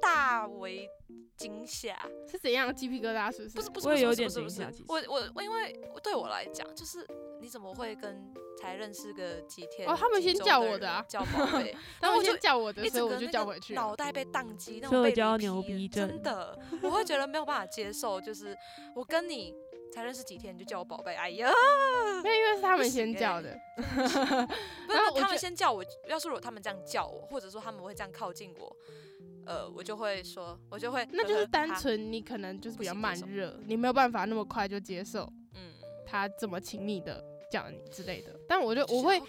[0.00, 0.88] 大为
[1.36, 1.96] 惊吓。
[2.30, 3.30] 是怎样鸡皮疙瘩？
[3.34, 3.54] 是不是？
[3.56, 7.06] 不是不是，我也有不是不是不是点惊吓我我我因为对我来讲，就是
[7.40, 13.74] 你怎么会跟才认识个几天哦 他们先叫我的啊叫宝贝，然后我先叫我的，一所以我就叫回去。
[13.74, 18.56] 脑袋被宕机，那社种被交牛逼症真的，我会觉得没有办法接受，就是
[18.94, 19.54] 我跟你
[19.92, 21.50] 才认识几天你就叫我宝贝，哎呀，
[22.22, 23.56] 没有，因为是他们先叫的。
[23.76, 28.76] 不是他们先叫我，要是如果他们这样叫我，或者说他们会这样靠近我，
[29.46, 35.72] 呃，我就会说，我就会，那就是单纯你可能就是比较慢热，你没有办法那么快就接受嗯，
[36.06, 38.38] 他这么亲密的叫你之类的。
[38.48, 39.20] 但我就我会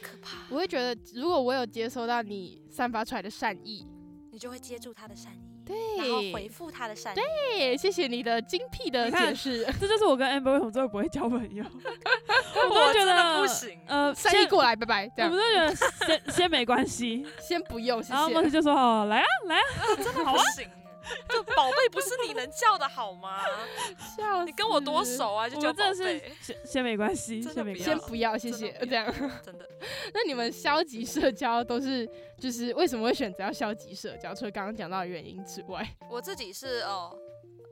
[0.49, 3.87] 我会觉得，如果我有接收到你散发出来的善意，
[4.31, 9.65] 你就会接住他的善意，对然后回复他的善意，对，谢谢你的精辟的解释。
[9.79, 11.63] 这就是我跟 Amber 为什么最后不会交朋友。
[12.69, 15.75] 我都觉得不行，呃，先善意过来，拜拜，我们都觉得
[16.05, 18.47] 先先没关系，先不用，谢然后莫谢。
[18.47, 20.67] 西就说哦来啊来啊， 真的不行。
[21.29, 23.41] 就宝贝不是你能叫的好吗？
[24.17, 25.03] 笑你跟我多？
[25.05, 27.83] 熟啊，就我叫宝们真的是贝，先先没关系，真的不先没关系。
[27.83, 28.71] 先不要，谢谢。
[28.71, 29.05] 这样，
[29.43, 29.69] 真的。
[30.13, 34.33] 那你们消极社交都是就是为什么会选择要消极社交？
[34.33, 37.15] 除了刚刚讲到的原因之外，我自己是哦，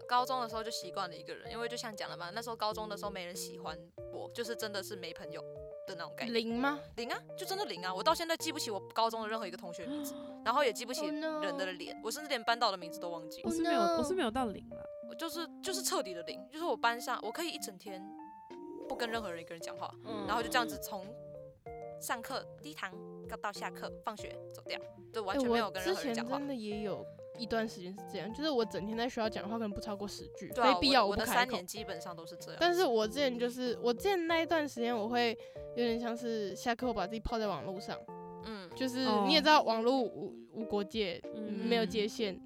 [0.07, 3.77] 高中的时候就习惯了一个人，因为就像讲了嘛，那时候高中的时候没人喜欢
[4.13, 5.41] 我，就是真的是没朋友
[5.85, 6.33] 的那种感觉。
[6.33, 6.79] 零吗？
[6.95, 7.93] 零啊，就真的零啊！
[7.93, 13.49] 我到现在记不起我高中的任何一个同学名字，然后也记不起 Oh 人的脸，我甚至连班导的名字都忘记了。
[13.49, 14.83] 我是没有，Oh 我是没有到零了。
[15.09, 18.03] 我就是就是彻底的零，就是我班上我可以一整天
[18.87, 21.05] 不跟任何人一个人讲话，嗯然后就这样子从
[22.01, 22.91] 上课第一堂
[23.41, 24.79] 到下课放学走掉，
[25.11, 26.47] 就完欸全没有跟任何人讲话前真。
[26.47, 27.05] 的也有
[27.37, 31.65] 一段时间是这样，就是我整天在学校讲话，可能不超过十句，对啊，非必要我我的不开口三年。
[31.67, 32.57] 基本上都是这样。
[32.59, 35.37] 但是我之前就是我之前那一段时间，我会
[35.75, 37.97] 有点像是下课后把自己泡在网络上，
[38.45, 42.39] 嗯，就是哦你也知道网络无无国界，嗯没有界限，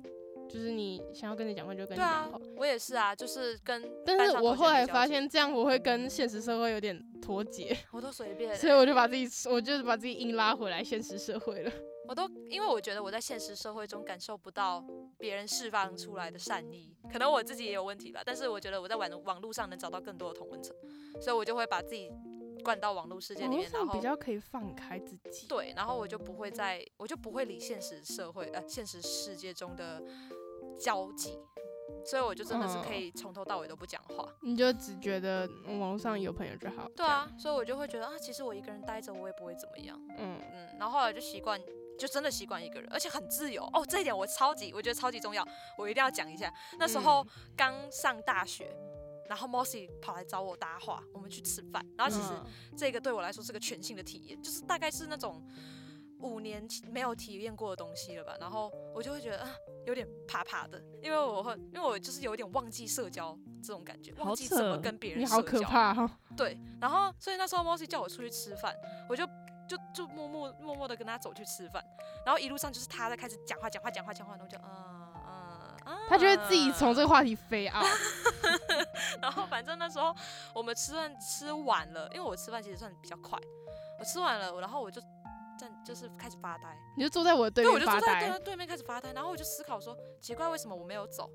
[0.49, 11.71] 就是你想要跟你讲话就跟你对啊讲话。，我也是啊，就是跟但是我后来发现，这样我会跟现实社会有点脱节， 我都随便欸、所以我就把自己，我就是把自己硬拉回来现实社会了。
[12.07, 14.81] 我都因为我觉得我在现实社会中感受不到
[15.19, 18.21] 别人释放出来的善意，可能我自己也有问题吧。
[18.25, 20.73] 但是我觉得我在网网络上能找到更多的同温层，
[21.19, 22.09] 所以我就会把自己
[22.67, 25.47] 灌到网络世界里面，然后比较可以放开自己。
[25.47, 30.03] 对，然后我就不会再，我就不会理现实社会呃现实世界中的
[30.77, 31.39] 交际，
[32.05, 34.27] 所以我就真的是可嗯以从头到尾都不讲话。
[34.41, 36.89] 你就只觉得嗯网络上有朋友就好。
[36.93, 39.97] 对啊，所以我就会觉得啊，其实我一个人待着我也不会怎么样。
[40.17, 41.57] 嗯，嗯，然后后来就习惯，
[41.97, 43.85] 就真的习惯一个人，而且很自由哦。
[43.87, 46.53] 这一点我超级，我觉得超级重要，我一定要讲一下。
[46.77, 48.75] 那时候嗯刚上大学，
[49.27, 51.85] 然后 Mossy 跑来找我搭话，我们去吃饭。
[51.97, 55.43] 然后其实嗯这个对我来说是个全新的体验，就是大概是那种
[56.19, 58.35] 五年前没有体验过的东西了吧。
[58.39, 59.49] 然后我就会觉得啊，
[59.85, 65.69] 有点怕怕的，因为我会，因为我就是有点忘记社交这种感觉，忘记怎么跟别人你好可社交。
[65.69, 68.75] 怕哈、 对，然后所以那时候 Mossy 叫我出去吃饭，
[69.09, 69.25] 我就
[69.67, 71.83] 就就默默默默的跟他走去吃饭，
[72.25, 74.96] 然后一路上就是他在开始讲话讲话讲话讲话，然后就嗯，
[76.07, 77.81] 他就会自己从这个话题飞啊，
[79.21, 80.15] 然后反正那时候
[80.53, 83.37] 我们吃饭吃晚了，因为我吃饭其实算比较快，
[83.99, 85.01] 我吃完了，然后我就
[85.57, 88.29] 站就是开始发呆，你就坐在我的对对，我面发就坐在对呆。
[88.29, 91.29] 面对面开始发呆，然后我就思考说，奇怪为什么我没有走？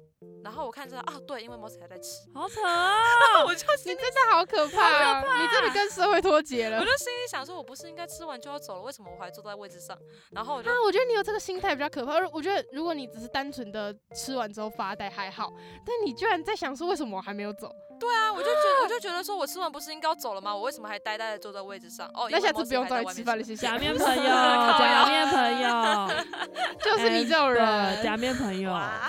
[0.45, 3.45] 然后我看着啊，对，因为 Moss 还在吃， 好扯啊！
[3.45, 6.85] 我就心里你真的好可怕、啊，你真的跟社会脱节了我。
[6.85, 9.97] 就心里想说，我不是应该吃完就要走了，为什么我还坐在位置上？
[10.31, 12.15] 然后我就啊，我觉得你有这个心态比较可怕。
[12.33, 15.53] 我觉得如果你只是单纯的吃完之后发呆还好，
[15.87, 17.71] 但你居然在想说为什么我还没有走？
[18.03, 20.53] 对啊，我就觉得我就 觉得说我吃完不是应该要走了吗？
[20.53, 22.11] 我为什么还呆呆的坐在位置上？
[22.13, 23.63] 哦，那下次不用还在外面找你吃饭了，谢 谢。
[23.63, 26.11] 假面 朋友，假面朋友，
[26.83, 29.09] 就是你这种人，假面朋友，哇，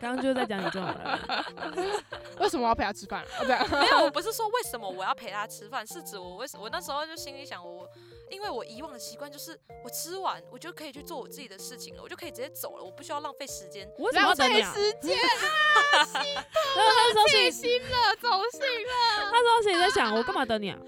[0.00, 1.94] 刚刚就是在讲你这种人。
[2.40, 3.22] 为什么我要陪他吃饭？
[3.22, 3.64] 啊，这样。
[3.70, 7.88] 没有，我不是说为什么我要陪他吃饭，是指我为什我那时候就心里想我。
[8.30, 13.88] 因为我以往的习惯就是，我吃完我就可以去做我自己的事情了，我就可以直接走了，我不需要浪费时间。
[13.98, 14.74] 我为什么要浪费等你啊？
[14.74, 20.78] 时间，然 后 他心了，走心了，他说心里在想，我干嘛等你啊？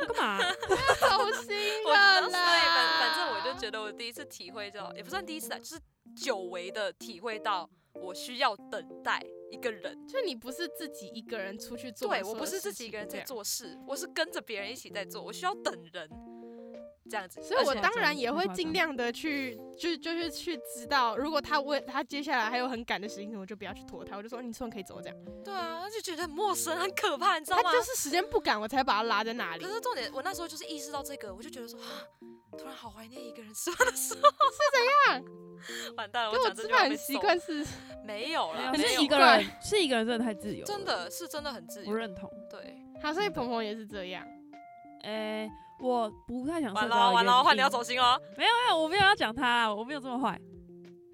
[0.00, 0.38] 我干嘛？
[1.00, 3.00] 走心我了所以反啦。
[3.00, 5.78] 反正我就觉得我第一次体会到，也不算第一次啊，就是
[6.16, 10.06] 久违的体会到我需要等待一个人。
[10.06, 16.08] 就你不是自己一个人出去做，对我不是自己一个人在，做事，我是跟着别人一起在做，我需要等人
[17.10, 17.42] 这样子。
[17.42, 25.16] 所以我当然也会尽量的去，就就是去知道，如果他为他接下来还有很赶的事情，我就不要去拖他，我就说你吃完可以走这样。
[25.44, 27.62] 对啊，就觉得很陌生，很可怕，你知道吗？
[27.64, 29.70] 他就是时间不赶，我才把他拉在那里可。
[29.70, 31.86] 是重点，我那时候就是意识到这个，我就觉得说啊，
[32.58, 34.20] 突然好怀念一个人吃饭的时候。
[34.52, 35.24] 是怎样？
[35.96, 37.64] 完蛋了，跟我讲这吃饭很习惯是，
[38.04, 41.90] 没有啦，没有，没有是一个人，是一个人真的太自由，真的是真的很自由。
[41.90, 42.30] 我认同。
[42.50, 44.26] 对，好，所以鹏鹏也是这样。
[45.02, 45.48] 诶，
[45.82, 48.20] 我不太想完了完了，换你要走心哦。
[48.38, 50.40] 没有没有，我没有要讲他，我没有这么坏。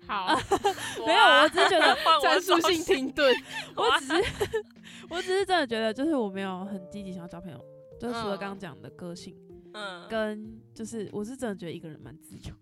[0.07, 0.35] 好，
[1.07, 3.35] 没有，我只是觉得，战术性停顿。
[3.77, 4.65] 我只是，
[5.11, 7.59] 我只是真的觉得，就是我没有很积极想要交朋友，
[8.01, 9.37] 就是除了嗯刚刚讲的个性，
[9.75, 12.55] 嗯，跟就是我是真的觉得一个人蛮自由。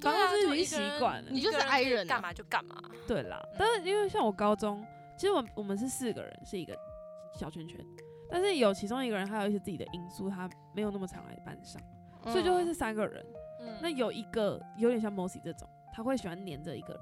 [0.00, 2.76] 反正已经就是习惯了你就是爱人啊干嘛就干嘛。
[3.06, 4.82] 对啦，嗯但是因为像我高中，
[5.18, 6.74] 其实我我们是四个人，是一个
[7.34, 7.84] 小圈圈，
[8.30, 11.80] 但是有其中一个人他有一些自己的因素，他没有那么常来班上，
[12.24, 13.24] 所以就会是三个人。
[13.60, 16.98] 嗯那有一个有点像 Mossy 这种，他会喜欢黏着一个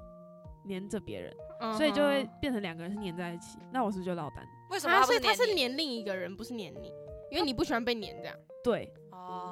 [0.65, 3.59] 黏着别人，嗯，所以就会变成两个人是黏在一起。
[3.71, 4.43] 那我是不是就落单？
[4.43, 6.91] 啊，为什么所以他是黏另一个人，不是黏你，
[7.31, 8.35] 因为你不喜欢被黏这样。
[8.63, 9.06] 对哦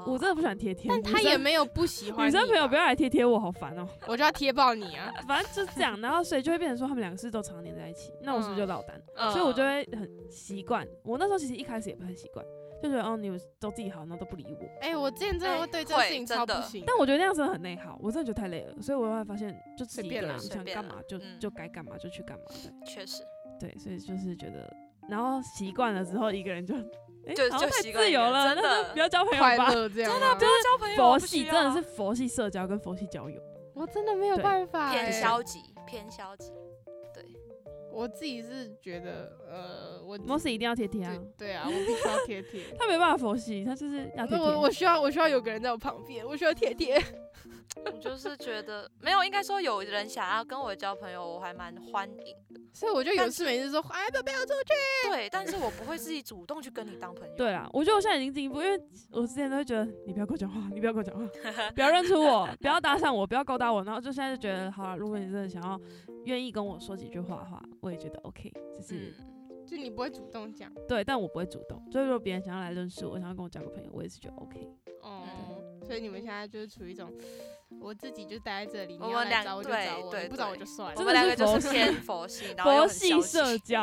[0.06, 5.12] 我真的不喜欢贴贴，但他也没有不喜欢女生朋友不要来贴贴我，好烦哦、我就要贴爆你啊！
[5.28, 9.02] 反正就是这样，然后所以就会变成说他们两个是都常年在一起，那我是不是就落单？
[9.16, 10.88] 嗯所以我就会很习惯。
[11.04, 12.46] 我那时候其实一开始也不太习惯，
[12.84, 14.68] 就觉得哦，你们都自己好，然后都不理我。
[14.82, 16.84] 哎、我之前真的会哎对这个事情真的超不行。
[16.86, 22.72] 但我觉得那样真的很内耗，我真的觉得太累了，所以我后来发现，就自己一个人随便啦想干嘛就嗯就该干嘛就去干嘛的。
[22.86, 23.24] 确实，
[23.60, 24.72] 对，所以就是觉得，
[25.10, 26.76] 然后习惯了之后，一个人就
[27.28, 29.72] 哎、就就习惯自由了，真的不要交朋友吧。
[29.72, 33.42] 这样，真的不要交朋友，佛系真的是佛系社交跟佛系交友，
[33.74, 36.52] 我真的没有办法、偏哎消极，偏消极。
[37.14, 37.24] 对，
[37.92, 42.62] 我自己是觉得，呃，我摩斯一定要贴贴啊对，啊，我必须要贴贴。
[42.78, 44.46] 他没办法佛系，他就是要贴贴。
[44.46, 47.02] 我我需要我需要有个人在我旁边，我需要贴贴。
[47.86, 52.62] 我就是觉得没有，应该说有人想要跟我交朋友，我还蛮欢迎的。
[52.74, 55.10] 所以我就有事没事说，哎，不要不要出去。
[55.10, 57.34] 对，但是我不会自己主动去跟你当朋友。
[57.36, 58.78] 对啊，我觉得我现在已经进一步，因为
[59.12, 61.26] 我之前都会觉得你不要跟我讲话，你不要跟我讲话，
[61.72, 65.80] 不要认出我，不要搭讪我，不要勾搭我，然后就现在就觉得，好了，如果你真的想要
[66.26, 69.14] 愿意跟我说几句话的话，我也觉得 OK，就是、
[69.50, 71.82] 嗯，就你不会主动讲，对，但我不会主动。
[71.92, 74.68] 所以如果别人想要来认识我，想要跟我交个朋友，我也是觉得 OK。
[75.02, 77.12] 哦嗯，所以你们现在就是处于一种，
[77.80, 83.58] 我自己就待在这里，我们两你要来找我就对找我，不找我就算了我们两个 就是是佛系偏佛系，然后佛系社。
[83.66, 83.82] 交，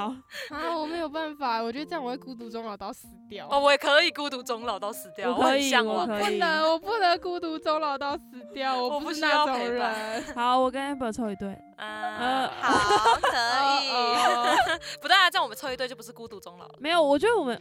[0.51, 3.49] 啊，我没有办法，我觉得这样我会孤独终老到死掉。
[3.51, 6.01] 哦，我也可以孤独终老到死掉，我可以很向往。
[6.01, 10.23] 我不能，我不能孤独终老到死掉，我不是那种要陪伴人。
[10.37, 13.37] 好，我跟 Amber 凑一对，嗯，呃好，可
[13.85, 13.91] 以。
[13.91, 14.57] 哦
[15.01, 16.75] 不对啊，这样我们凑一对就不是孤独终老了。
[16.79, 17.61] 没有，我觉得我们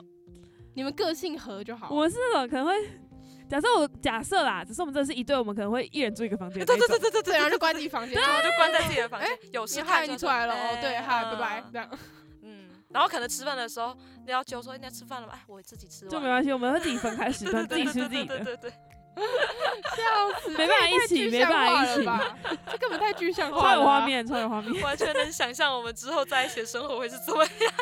[0.75, 1.87] 你们个性合就好。
[1.89, 2.73] 我们是那种可能会。
[3.51, 6.97] 假设我假设啦，只是我们真的是一对，我们可能会一人住一个房间的那种。
[6.97, 8.13] 对对对，然后就关自己房间。
[8.15, 11.89] 对，我就关在自己的房间哎，有事你嗨，你出来了哎哦，对，嗨，拜拜，嗯这样。
[12.43, 13.93] 嗯，然后可能吃饭的时候，
[14.25, 15.33] 你要揪说你要吃饭了吧？
[15.35, 16.11] 哎，我自己吃了。
[16.11, 22.37] 就没关系，我们会自己分开时段，自己吃自己的，对对对对，笑死，没办法一起，没办法一起，吧？
[22.71, 23.81] 这根本太具象化了超。
[23.81, 24.05] 有画。
[24.05, 24.81] 面，超有画面。
[24.81, 27.73] 完全能想象我们之后在一起的生活会是怎么样。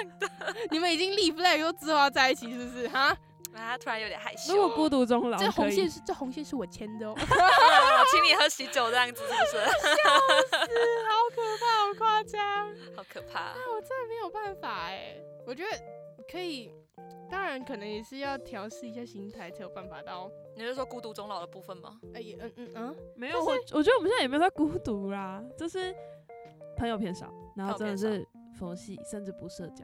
[0.71, 2.87] 你们已经立 flag 说之后要在一起，是不是？
[2.87, 3.15] 哈，
[3.53, 4.53] 啊，突然有点害羞。
[4.55, 7.15] 如果孤独终老，这红线是这红线是我牵的哦，
[8.11, 9.57] 请你喝喜酒这样子是不是？
[9.65, 12.39] 好可怕，好夸张。
[12.95, 13.53] 好可怕。
[13.73, 15.69] 我真的没有办法哎，我觉得
[16.31, 16.71] 可以，
[17.29, 21.99] 当然可能也是要调试一下心态才有办法到，你是说孤独终老的部分吗？
[22.13, 25.93] 哎、嗯嗯嗯，没有我，我觉得我们现在也没有在孤独啦，就是
[26.77, 28.25] 朋友偏少，然后真的是
[28.57, 29.83] 佛系，甚至不社交。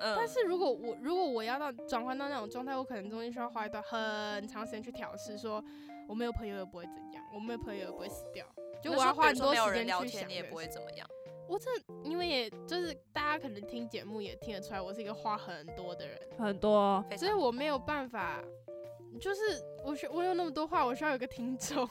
[0.00, 5.62] 嗯，但是如果我如果我要到转换到那种状态，我可能中间需要花一段很长时间去调试，说
[6.08, 8.46] 我没有朋友也不会怎样，我没有朋友也不会死掉，
[8.82, 11.06] 就我要花很多时间去想，你也不会怎么样。
[11.46, 11.70] 我这
[12.02, 18.42] 因为也就是大家可能听节目也听得出来，我是一个话很多的人，很多所以我没有办法，
[19.20, 19.40] 就是
[19.84, 21.88] 我需我有那么多话，我需要有个听众，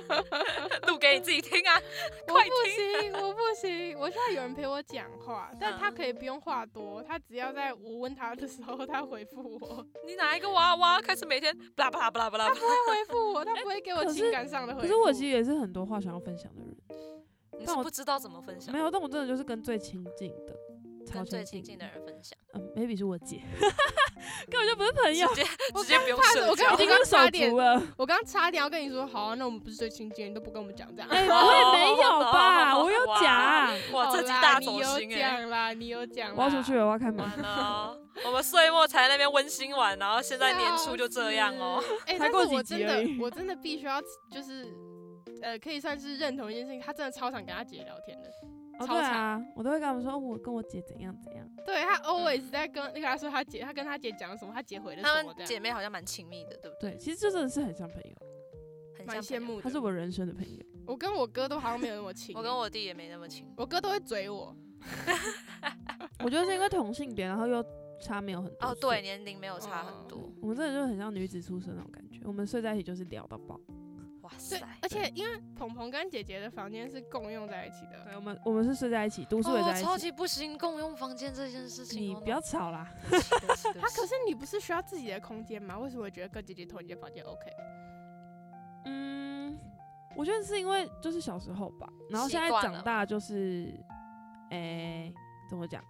[0.86, 1.80] 录给你自己听啊。
[2.28, 12.48] 我快不行，我不行，我需要有人陪我讲话，但他嗯可以不用话多，他只要在我问他的时候，他回复我， 你哪一个娃娃开始每天巴拉巴拉巴拉巴拉？
[12.48, 14.86] 他不会回复我，他不会给我情感上的回复。
[14.86, 16.76] 可是我其实也是很多话想要分享的人，
[17.52, 20.58] 你是但我不知道怎么分享没，有，但我真的就是跟最亲近的，超
[21.12, 23.40] 跟最亲亲近的人分享，嗯，maybe 是我姐，
[24.50, 27.82] 根本就不是朋友直，接我直接不用怕社交我刚刚已经跟手差点足了。
[27.96, 31.08] 我刚刚差点要跟你说，好啊，那我们不是最亲近，你都不跟我们讲这样。
[31.08, 35.18] 哎，我也没有吧，我有哇讲，哇，这集大你有走心哎。
[35.18, 36.34] 讲啦，你有讲啦。
[36.36, 37.18] 我要出去了，我要开门。
[37.18, 41.82] 完了哦， 我们岁末才那边温馨完，然后现在年初就这样哦。
[42.06, 44.66] 哎、但是我真的我真的必须要就是，
[45.42, 48.30] 呃，可以算是认同一件事情，他真的超想跟他姐聊天的。
[48.78, 51.48] 哦，超对啊，我都会跟他们说，哦我跟我姐怎样怎样。
[51.64, 56.90] 对他 always 在跟那个他说他姐，他跟他姐讲什么，他姐回了她们什么这样，姐妹好像蛮亲密的，对不对？
[56.92, 58.16] 对，其实这真的是很像朋友，
[59.06, 59.38] 蛮很像。
[59.38, 59.62] 羡慕的。
[59.62, 60.62] 他是我人生的朋友。
[60.86, 63.44] 我跟我哥都好像没有那么亲， 我跟我弟也没那么亲。
[63.56, 64.54] 我哥都会嘴我，
[66.22, 67.64] 我觉得是因为同性别，然后又
[68.00, 68.68] 差没有很多。
[68.68, 70.30] 哦，对，，年龄没有差很多。
[70.40, 73.58] 我们真的就很像女子宿舍那种感觉，我们睡在一起就是聊到爆。
[74.26, 79.82] 哇对塞，，而且因为鹏鹏跟姐姐的房间是共用在一起的，对，我们我们是睡在一起，读书也哦，在一起。
[79.84, 82.12] 超级不行共用房间这件事情。
[82.12, 82.88] 哦你不要吵啦。
[83.08, 85.78] 他可是你不是需要自己的空间吗？
[85.78, 87.50] 为什么会觉得跟姐姐同一间房间 OK？
[88.86, 89.56] 嗯，
[90.16, 93.72] 我觉得是因为就是小时候吧，然后现在长大就是，
[94.50, 95.14] 诶、
[95.48, 95.82] 怎么讲？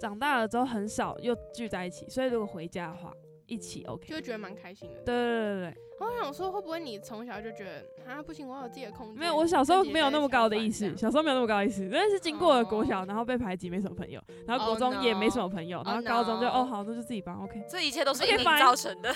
[0.00, 3.12] 长大了之后很少又聚在一起，所以如果回家的话，
[3.50, 4.06] 一起 OK。
[4.08, 4.96] 就会觉得蛮开心的。
[5.04, 9.16] 对对对对我想说，会不会你从小就觉得啊不行，我有自己的空，间？
[9.18, 17.62] 没有，我小时候没有那么高的意识，小时候没有那么高的意识，但是经过了国小，哦然后被排挤没什么朋友，然后国 Oh 中也没什么朋友，然后 Oh 高中就哦好，那就自己帮 OK。
[17.68, 19.14] 这一切都是阴影造成的，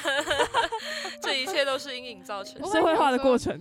[1.23, 3.59] 这一切都是阴影造成社会化的过程，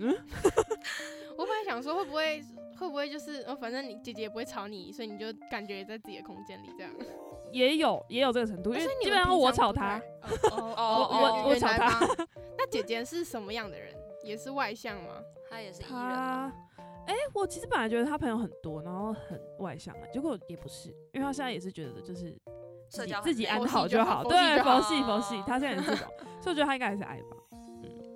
[1.37, 2.43] 我本来想说，会不会
[2.77, 6.91] 会不会就是，哦，反正你姐姐也不会吵你，所以你就感觉在自己的空间里这样。
[7.53, 10.05] 也有也有这个程度，因为基本上我吵他太。
[10.51, 11.07] 哦哦
[11.45, 11.99] 我我吵他。
[12.57, 13.93] 那姐姐是什么样的人？
[14.23, 15.21] 也是外向吗？
[15.49, 22.35] 她也是艺人嘛，他，哎、我其实本来觉得她朋友很多，然后很外向啊，结果也不是，因为她现在也是觉得就是
[22.89, 26.07] 自社交很己自己安好好，就好佛系对，佛系佛系，她现在也是这种，
[26.41, 27.37] 所以我觉得她应该还是爱吧。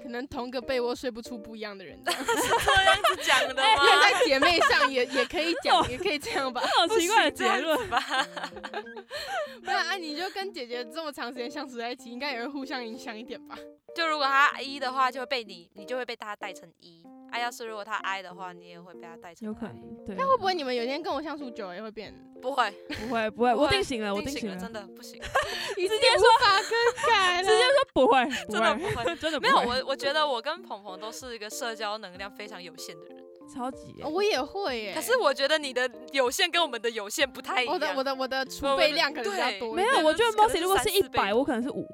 [0.07, 3.61] 可能同个被窝睡不出不一样的人这样， 是这样子讲的吗？
[4.01, 6.61] 在姐妹上也也可以讲，也可以这样吧。
[6.61, 7.99] 好奇怪的结论，吧？
[9.61, 13.57] 不然啊，你就跟姐姐这么长时间相处在一起，应该也会互相影响一点吧？
[13.93, 17.03] 就如果她一的话，就会被你，你就会被她带成一。
[17.31, 22.13] 啊，要是如果他 I 的话，你也会被他带成有可能，对，那会不会你们有一天跟我相处久了也会变？
[22.41, 25.19] 不会，不会不会，我定型了，我定型了，真的不行，
[25.75, 27.43] 你直接说法更改 了。
[27.43, 29.15] 直接说不会，真的，不会。
[29.15, 33.17] 真的没有，我我觉得我跟鹏鹏都是一个社交能量非常有限的人，
[33.51, 37.73] 超级我也会耶，可是我觉得你的有限跟我们的有限不太一样。
[37.73, 39.87] 我的我的我的储备量可能比较多一点。
[39.93, 41.87] 没有，我觉得可能 Mossy 如果是一百，我可能是五，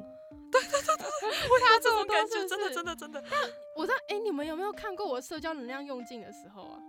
[0.52, 3.24] 他这种感觉，真的真的真的。
[3.76, 6.80] 我知道，哎、你们有没有看过我社交能量用尽的时候啊？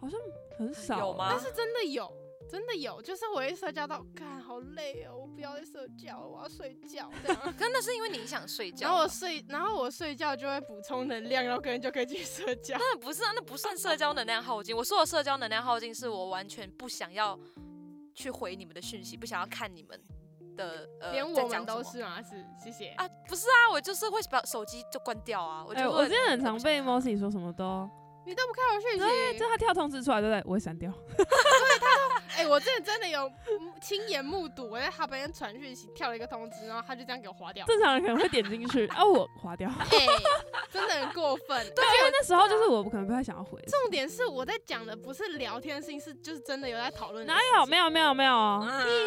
[0.00, 0.18] 好像
[0.58, 2.12] 很少，有吗但是真的有，
[2.50, 7.40] 真的有，就是我一社交到，看好累哦，我不要再社交了，我要睡觉这样。
[7.56, 8.96] 可那是因为你想睡觉然啊。
[8.96, 12.76] 后我睡，然后我睡觉就会补充能量，然后可能就可以继续社交。
[12.76, 14.76] 那不是啊，那不算社交能量耗尽。
[14.76, 17.38] 我说的社交能量耗尽，是我完全不想要
[18.12, 19.98] 去回你们的讯息，不想要看你们
[20.56, 22.22] 的呃，连我们都在讲什么是吗？
[22.22, 22.88] 是，谢谢。
[22.90, 25.64] 啊，不是啊，我就是会把手机就关掉啊。
[25.66, 27.88] 我哎、就我真的很常被不想看 Mossy 说什么都，
[28.26, 30.42] 你都不看我讯息，对，就他跳通知出来，对不对？
[30.46, 30.92] 我会删掉。
[32.36, 37.64] 哎、我真的真的有嗯亲眼目睹，我在他旁边传讯息，跳了一个通知，然后他就这样给我划掉。
[37.66, 39.68] 正常人可能会点进去，啊，我划掉。
[39.68, 40.06] 哎、
[40.70, 41.64] 真的很过分。
[41.74, 43.60] 对，因为那时候就是我可能不太想要回。
[43.62, 47.26] 重点是我在讲的不是聊天的事情，是就是真的有在讨论。
[47.26, 47.66] 哪有？
[47.66, 48.32] 没有没有没有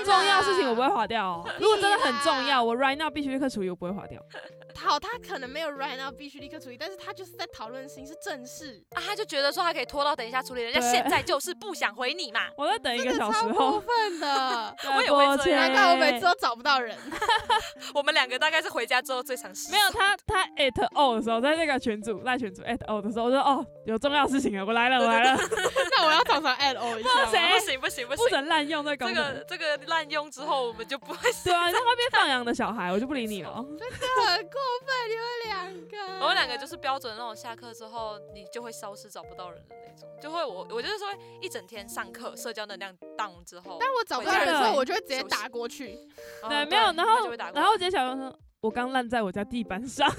[0.03, 1.49] 重要事情我不会划掉哦。
[1.59, 4.21] 如果真的很重要，我 right now 必须立刻处理，我不会划掉。
[4.75, 12.41] 好，他可能没有 right now 必须立刻处理，但是他就是在讨论的事情是正事，啊，他就觉得说他可以拖到等一下处理，人家现在就是不想回你嘛。
[12.57, 14.75] 我在等一这个个小时超过，分的。
[14.95, 16.97] 我也会抱歉这样难怪我每次都找不到人。
[17.93, 25.37] 我们两个大概是回家之后最常失没有他他 at all 的时候，在那个群组赖群组 at all 的时候，我说哦有重要事情啊，我来了我来了，
[25.97, 27.25] 那我要常常 at all 一下。
[27.27, 29.13] 谁不行不行不行，不准滥用这个这。
[29.13, 33.63] 个这个滥用之后，我们就不会对啊，你在外面放羊的小孩，我就不理你了。
[33.77, 33.95] 真的
[34.31, 36.19] 很过分，你们两个。
[36.19, 41.07] 我们两个就是标准那种下课之后你就会消失找不到人的那种，就会我我就是说
[41.41, 45.97] 一整天上课社交能量 down 之后，但我找不到人的时候，我就会直接打过去。
[46.41, 50.09] 哦对，没有，然后就会打过来然后直接小朋友说，我刚烂在我家地板上。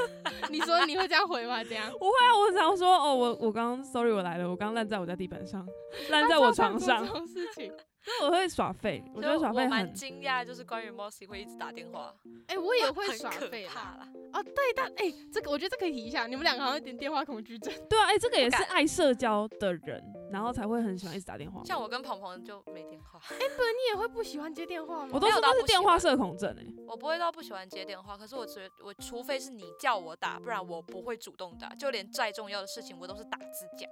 [0.50, 1.64] 你说你会这样回吗？
[1.64, 1.90] 这样？
[1.98, 5.66] 不会啊，我常说哦，我我刚 sorry 我来了，我刚烂在我家地板上，
[6.10, 7.72] 烂在我床上 这，种事情。
[8.06, 12.14] 那我会耍废，我觉得耍废我蛮很惊讶，就是关于 Mossy 会一直打电话，
[12.48, 13.72] 哎，我也会耍废啦。
[13.74, 14.08] 怕啦。
[14.32, 17.72] 哦，对，但哎，这个我觉得这可以提一下，你们两个好像有点电话恐惧症。
[17.88, 21.62] 对啊，哎、这个也是爱社交的人，然后才会很喜欢一直打电话。
[21.64, 25.10] 像我跟鹏鹏就没电话，哎，不然你也会不喜欢接电话吗？
[25.14, 33.88] 我都说没有到那是电话社恐症哎、我不会到不喜欢接电话，可是我觉我除非是你叫我打，不然我不会主动打，就连再重要的事情我都是打字讲。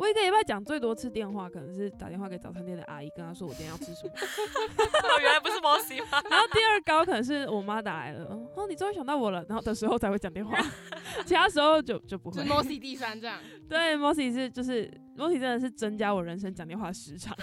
[0.00, 4.12] 我一个礼拜讲最多次电话，可能是打电话给早餐店的阿姨，跟她说我今天要吃什么。
[4.16, 6.22] 哦，原来不是 Mossy 吗？
[6.30, 8.24] 然后第二高可能是我妈打来了，
[8.56, 10.56] 哦，你终于想到我了，然后的时候才会讲电话，
[11.26, 12.48] 其他时候就就不会就是。
[12.48, 13.38] Mossy 第三这样。
[13.68, 17.36] 对，Mossy 是就是 Mossy 真的是增加我人生讲电话时长，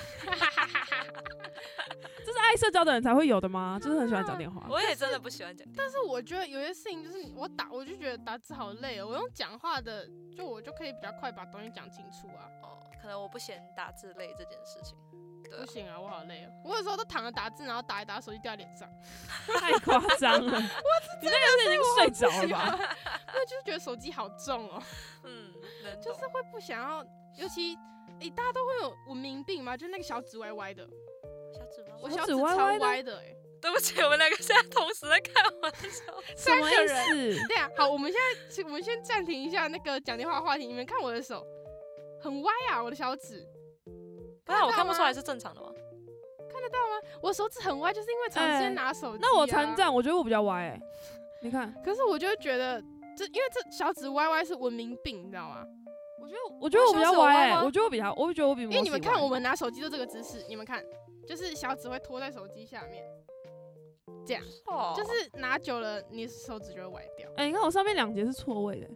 [2.48, 3.78] 爱社交的人才会有的吗？
[3.82, 4.66] 就是很喜欢讲电话。
[4.70, 5.84] 我也真的不喜欢讲电话。
[5.84, 9.08] 但是我觉得有些事情就是我打，我就觉得打字好累哦。
[9.08, 12.48] 我用讲话的，就我就可以比较快把东西讲清楚啊。
[12.64, 14.98] 哦，可能我不嫌打字累这件事情。
[15.50, 16.52] 对不行啊，我好累哦。
[16.66, 18.90] 我有时候都躺着打字，然后打一打，手机掉在脸上，
[19.60, 20.60] 太夸张了，
[21.22, 22.78] 你那个是已经睡着了吧？
[23.34, 24.84] 我就是觉得手机好重哦，
[25.24, 25.54] 嗯，
[26.02, 27.06] 就是会不想要，
[27.38, 27.78] 尤其
[28.20, 30.86] 诶、大家都会有文明病嘛，就那个小指歪歪的？
[32.02, 36.04] 我小指超歪歪的歪的诶、对不起，我们两个现在同时在看玩笑。
[36.36, 37.48] 什么意思？
[37.48, 40.68] 对啊，好，我们现在请我们先暂停一下那个讲电话话题。
[40.68, 41.46] 你们看我的手
[42.22, 43.46] 很歪啊，我的小指
[44.46, 45.72] 不然我看不出来是是正常的吗？
[46.50, 47.20] 看得到吗？
[47.22, 50.80] 我手指很歪，就是因为长时哎间拿手机、啊那我残障，我觉得我比较歪哎、
[51.42, 52.82] 你看，可是我就会觉得
[53.18, 55.66] 这因为这小指歪歪是文明病，你知道吗？
[56.28, 60.84] 我觉得我觉得我比较歪哎、我觉得我比较，我觉得我比因为你们看我们拿手机的这个姿势，你们看，
[61.28, 63.04] 就是小指会拖在手机下面，
[64.26, 67.30] 这样，哦就是拿久了，你手指就会歪掉。
[67.38, 68.88] 哎、你看我上面两节是错位的、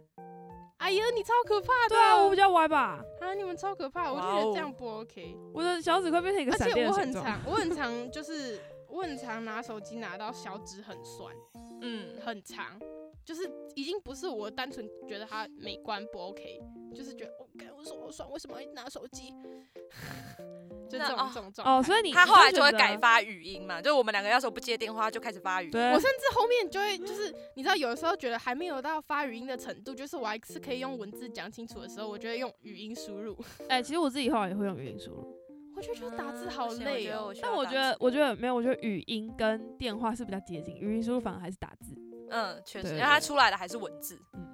[0.78, 1.90] 哎呀，你超可怕的！
[1.90, 5.36] 对啊，我比较歪吧，啊，你们超可怕，我就觉得这样不 OK。
[5.54, 6.92] 我的小指快变成一个闪而且我。
[6.92, 11.34] 很常，我很常就是我很常拿手机拿到小指很酸，
[11.80, 12.78] 嗯，很长，
[13.24, 16.60] 就是已经不是我单纯觉得它美观不 OK，
[16.94, 19.34] 就是觉得我干、我手好爽，为什么要拿手机？
[20.88, 21.78] 就这种、这种状。
[21.78, 25.70] 哦，所以你他后来就会改发语音嘛，就我们两个要是不接电话，就开始发语音。
[25.70, 33.36] 对，我甚至后面就会就是你知道，有的时候觉得还没有到发语音的程度，就是我还是可以用文字讲清楚的时候，我就会用语音输入。
[33.70, 35.34] 哎、其实我自己后来也会用语音输入，
[35.74, 41.94] 我觉得就是打字嗯好累哦、但我觉得我觉得没有，我觉得语音跟电话是比较接近，语音输入反而还是打字。
[42.28, 44.20] 嗯，确实，对因为它出来的还是文字。
[44.34, 44.46] 嗯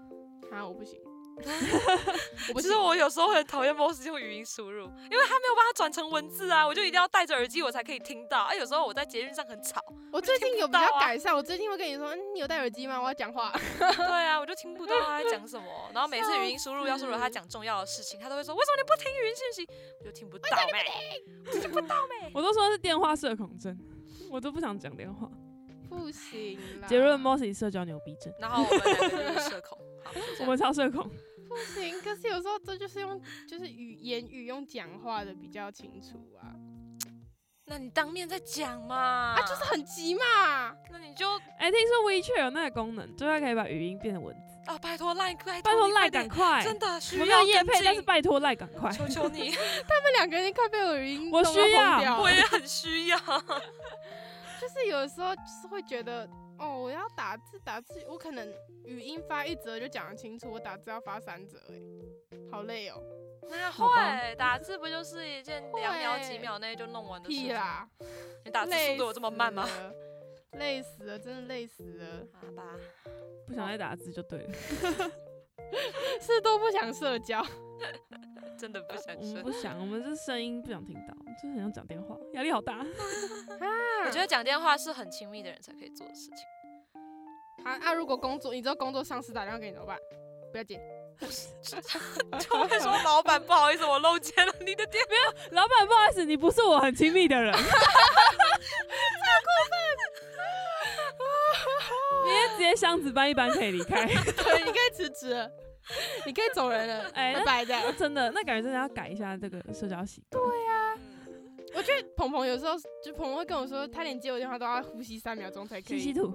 [0.53, 0.99] 啊，我不行，
[2.49, 8.43] 我不是，我有时候很讨厌 Moss 用语音输入，因为他没有办法转成文字啊，我就一定要戴着耳机我才可以听到。
[8.43, 9.83] 啊，有时候我在捷运上很吵，
[10.13, 13.01] 我最近有比较改善，我最近会跟你说，嗯你有戴耳机吗？
[13.01, 13.53] 我要讲话。
[13.79, 15.67] 对啊，我就听不到他在讲什么。
[15.93, 19.73] 然后每次语音输入要是如果他讲重要的事情，他都会说为什么你不听语音信息？
[20.01, 22.31] 我就听不到没，听不到没。
[22.35, 23.79] 我都说是电话社恐症，
[24.31, 25.29] 我都不想讲电话。
[25.89, 31.11] 不行啦，结论：Mossy 社交牛逼症，然后我们两个就是社恐， 好，我们超社恐。
[31.49, 32.01] 不行。
[32.03, 36.53] 可是有时候这就是用就是语言语用讲话的比较清楚啊，
[37.65, 39.35] 那你当面再讲嘛。
[39.35, 40.77] 啊，就是很急嘛。
[40.91, 41.27] 那你就
[41.59, 44.43] 哎、听说 WeChat 有那个功能，就是它可以把语音变成文字。
[44.71, 46.63] 啊，拜托赖，拜拜托赖，赶快！
[46.63, 48.93] 真的需要夜配，但是拜托赖赶快。
[48.93, 49.49] 求求你，
[49.89, 53.19] 他们两个人快被我语音我弄到疯需要掉我也很需要。
[54.69, 58.47] 就是有的时候就是会觉得哦，我要打字打字，我可能
[58.85, 63.03] 语音发一折就讲得清楚，我打字要发三折，哎，好累哦。
[63.49, 67.89] 那会打字不就是一件两秒几秒内就弄完的事啦，
[68.45, 69.67] 你打字速度有这么慢吗？
[70.53, 72.77] 累死了，真的累死了，好吧，
[73.47, 74.53] 不想再打字就对了。
[76.21, 77.43] 是都不想社交。
[78.59, 79.43] 真的不想我们说。
[79.43, 82.85] 不想，我们这声音不想听到，就是很想讲电话，压力好大。
[84.05, 86.39] 我觉得讲电话是很亲密的人才可以做的事情。
[87.65, 87.95] 啊啊！
[87.95, 89.97] 如果工作，你知道工作上司打电话给你怎么办？
[90.51, 90.81] 不要接。
[91.19, 91.29] 就
[92.65, 95.11] 会说老板不好意思，我漏接了你的电话。
[95.51, 97.53] 老板，不好意思，你不是我很亲密的人。
[97.53, 97.67] 太过
[99.69, 99.79] 分
[102.25, 104.07] 明天直接箱子搬一搬可以离开。
[104.07, 105.51] 对，你可以辞职了，
[106.27, 107.93] 你可以走人了，哎拜拜这样那。
[107.93, 110.43] 真的，那感觉真的要改一下这个社交习惯。
[110.43, 110.99] 对呀
[111.75, 112.75] 我觉得鹏鹏有时候
[113.05, 115.99] 就鹏鹏会跟我说，他连接我电话都要呼吸三秒钟才可以。
[115.99, 116.33] 吸吸吐，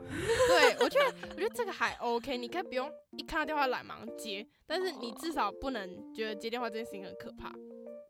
[0.48, 7.52] 对，我觉得我觉得这个还 OK，你可以不用一看到电话懒忙接，但是你至少不能觉得接电话这件事情很可怕。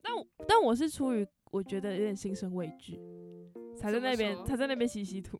[0.01, 2.99] 但我但我是出于我觉得有点心生畏惧，
[3.79, 5.39] 才在那边说才在那边吸吸吐。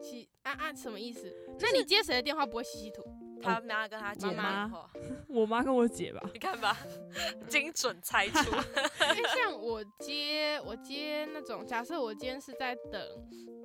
[0.00, 1.30] 吸啊啊什么意思？
[1.58, 3.02] 那你接谁的电话不会吸吸吐？
[3.42, 4.70] 他妈跟他姐妈
[5.28, 6.76] 我妈跟我姐吧，你看吧，
[7.48, 8.38] 精准猜出。
[8.50, 13.00] 因为像我接我接那种，假设我今天是在等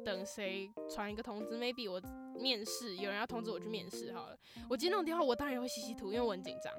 [0.04, 2.02] 等谁传一个通知，maybe 我
[2.40, 4.38] 面试有人要通知我去面试好了，
[4.70, 6.74] 我接那种电话，我当然也会吸吸吐，因为我很紧张。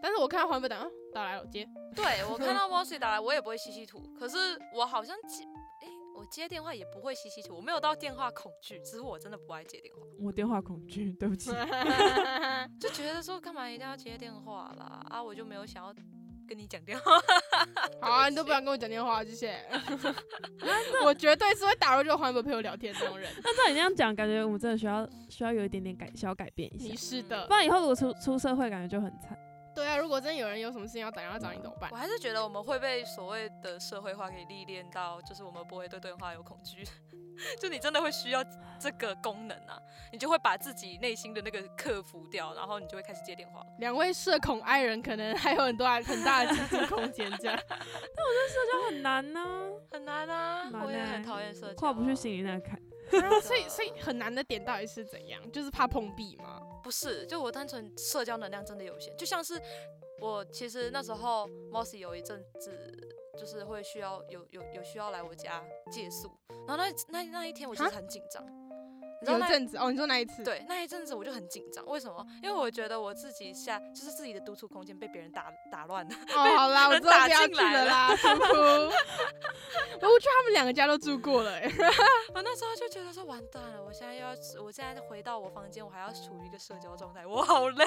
[0.00, 1.68] 但是我看到黄北等，啊打来了，我接。
[1.96, 4.36] 对我看到 Mossy 打来，我也不会吸吸吐，可是
[4.72, 5.44] 我好像接，
[6.30, 11.50] 接电话也不会吸吸吐，我没有到电话恐惧，只是我真的不爱接电话，我电话恐惧，对不起。
[12.78, 15.00] 就觉得说干嘛一定要接电话啦？
[15.10, 15.94] 啊，我就没有想要
[16.46, 17.12] 跟你讲电话。
[18.00, 19.58] 好啊，你都不想跟我讲电话，谢谢。
[21.04, 23.30] 我绝对是会打入这个黄北陪我聊天的那种人。
[23.42, 29.38] 那照你那样讲，感觉我们真的需要需要有一点点改需要改变一你下，是的不，然以后如果出出社会，感觉就很惨。
[29.78, 31.96] 对啊，如果真的有人有什么事情要打电话找你怎么办我？
[31.96, 36.82] 还是觉得我们会被所谓的社会化给历练到，就是我们不会对对话有恐惧，
[37.60, 38.44] 就你真的会需要
[38.80, 43.64] 这个功能啊，你就会把自己内心的那个克服掉，然后你就会开始接电话。
[43.78, 47.56] 两位社恐爱人可能还有很多很大的进步空间，这样。
[47.68, 52.76] 但我觉得社交很难呢、很难啊我也欸很讨厌社交，跨不去心里那个坎。
[53.10, 55.40] 啊 所以所以很难的点到底是怎样？
[55.52, 56.60] 就是怕碰壁吗？
[56.82, 59.60] 不是，就我单纯社交能量真的有限，就像是
[60.20, 66.30] 我其实那时候 Mossy 有一阵子就是会需要有有有需要来我家借宿，
[66.66, 68.44] 然后那那那一天我其实很紧张，
[69.26, 72.24] 有一阵子哦，你说那一次？，对那一阵子我就很紧张，为什么？
[72.42, 78.54] 因为我觉得我自己下就是自己的独处空间被别人打打乱了，哦，好啦， 我知道不要进来了去了啦， 哭哭。
[80.00, 81.70] 我去他们两个家都住过了、欸，
[82.34, 84.30] 我那时候就觉得说完蛋了，我现在要
[84.62, 87.84] 我现在回到我房间，我还要处于一个社交状态，我好累。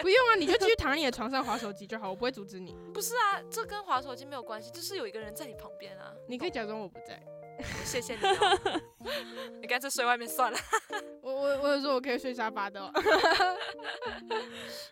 [0.00, 2.76] 不用啊，你就继续躺在你的床上划手机就好，我不会阻止你。
[2.92, 6.12] 不是啊，这跟划手机没有关系，就是有一个人在你旁边啊。
[6.28, 7.22] 你可以假装我不在。
[7.84, 8.80] 谢谢你、哦，
[9.60, 10.58] 你干脆睡外面算了。
[11.22, 12.90] 我我我有说我可以睡沙发的、哦。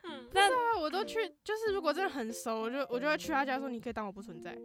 [0.05, 4.57] 嗯，但啊，我都去，就是如果真的很熟，我就我就会去他家说，你可以当我不存在。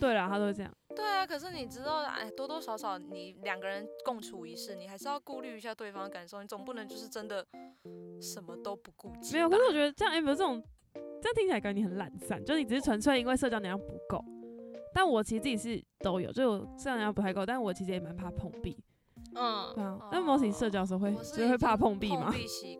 [0.00, 0.72] 对了，他都会这样。
[0.96, 7.46] 对啊，可是你知道，哎，多多少少你两个人共处一室，你还是要顾虑一下对方的感受，你总不能就是真的
[8.20, 9.34] 什么都不顾及。
[9.34, 10.62] 没有，可是我觉得这样 amber 这种，
[10.94, 14.24] 这样听起来感觉你很懒散，就是你只是纯粹因为社交能量不够。
[14.94, 18.78] 但我其实自己是都有，就我社交能量不太够，但我其实也蛮怕碰壁。
[19.36, 22.32] 嗯，对啊，那 m o s 社交的时候会就会怕碰壁吗？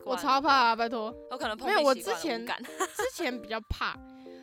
[0.06, 1.12] 我超怕、啊，拜托。
[1.30, 3.98] 我可能碰没有我之前无感 之前比较怕，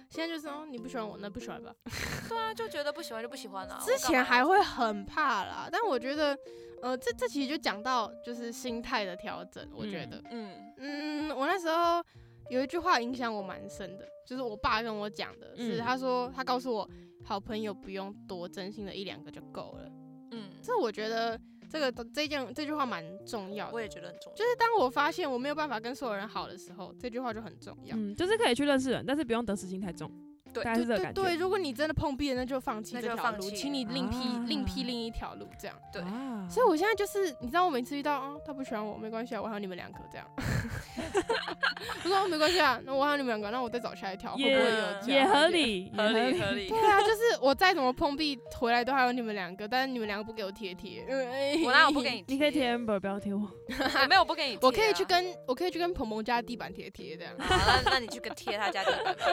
[0.10, 1.74] 现在就是哦，你不喜欢我，那不喜欢吧。
[2.28, 6.38] 对啊，就觉得不喜欢就不喜欢了、之前还会很怕啦，但我觉得，
[6.82, 12.04] 呃，这这其实就讲到就是心态的调整，我觉嗯得，嗯嗯，我那时候
[12.50, 16.90] 有一句话影响我蛮深的，就是我爸跟我讲的，是嗯他说他告诉我，
[17.24, 19.92] 好朋友不用多，真心的一两个就够了。
[20.32, 23.74] 嗯，这我觉得这个这件这句话蛮重要的。
[23.74, 24.36] 我也觉得很重要。
[24.36, 27.96] 就是当我发现我没有办法跟所有人好的时候，这句话就很重要。
[27.98, 30.12] 嗯，就是可以去认识人，但是不用得失心太重。
[30.54, 31.22] 对大概是这个感觉。
[31.22, 35.76] 对对，如果你真的碰壁了，那就放弃那这条路，就放弃请你另辟、另辟啊另一条路，这样。
[35.91, 40.28] 对啊所以我现在就是，你知道，我每次遇到，哦，他不喜欢我，没关系啊，我还有你们两个这样。
[42.04, 45.47] 我说、哦、没关系啊，那我还有你们两个，那我再找下一条，会不会有也合？
[45.47, 46.70] 理，也合理 合理。
[46.70, 51.04] 对啊，就是我再怎么碰壁回来都还有你们两个，但是你们两个不给我贴贴。
[51.66, 52.24] 我那我不给你？
[52.28, 53.41] 你可以贴 amber，不要贴我。
[53.41, 57.34] 我没有不给你我可以去跟我可以去跟鹏鹏家地板贴贴这样。
[57.39, 59.26] 好，那那你去跟贴他家地板吧。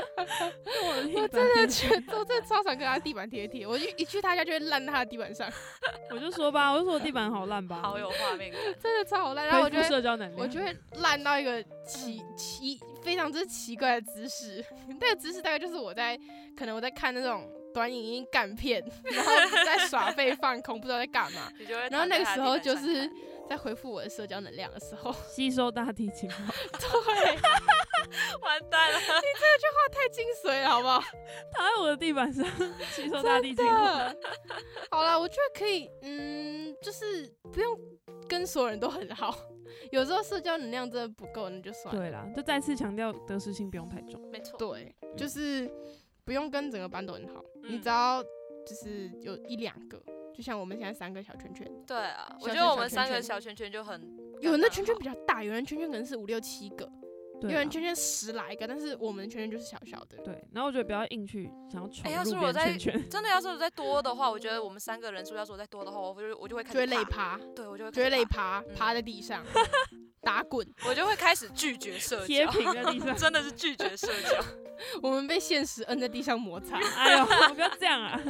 [1.14, 5.50] 我我真的觉得我真的超常跟他地板贴贴，我就一去他家就会烂在他的地板上，
[6.10, 8.60] 我就说吧，我就说我地板好烂吧，好有画面感。
[8.82, 9.46] 真的超好烂。
[9.46, 14.64] 然后我就社交能力，我就会烂到一个奇奇非常之奇怪的姿势，
[15.00, 16.18] 那个姿势大概就是我在
[16.56, 18.82] 可能我在看那种短影音干片，
[19.12, 19.32] 然后
[19.64, 21.52] 在耍废放空，不知道在干嘛。
[21.90, 26.28] 然后那个时候就是在他的地板上在恢复我的社交能量的时候，吸收大提琴，
[26.76, 27.38] 对，
[30.78, 31.00] 好不好？
[31.52, 32.44] 躺在我的地板上
[32.90, 34.12] 吸收大地精华。
[34.90, 37.78] 好了，我觉得可以，嗯，就是不用
[38.28, 39.34] 跟所有人都很好，
[39.92, 42.00] 有时候社交能量真的不够，那就算了。
[42.00, 44.20] 对啦，就再次强调得失心不用太重。
[44.30, 44.58] 没错。
[44.58, 45.70] 对，就是
[46.24, 50.02] 不用跟整个班都很好，你嗯只要就是有一两个，
[50.34, 54.00] 就像我们现在三个小圈圈，对啊，我小觉得我们三个小圈圈就很
[54.40, 56.90] 有人的圈圈比较较大，有人圈圈可能是五六七个，
[57.42, 60.16] 有人圈圈十来个，但是我们圈圈就是小小的。
[60.24, 63.02] 对，然后我觉得不要硬去想要哎要闯入别人是我在。
[63.08, 69.44] 真的要是我再多的话，我觉得我们三个人数要是我再多的话，我就我就会开就会始，累趴，对我就会就会累趴，嗯趴在地上
[70.28, 70.66] 打滚。
[70.86, 74.44] 我就会开始拒绝社贴交，平在地上 真的是拒绝社交，
[75.02, 77.24] 我们被现实摁在地上摩擦， 哎呦，
[77.54, 78.20] 不要这样啊！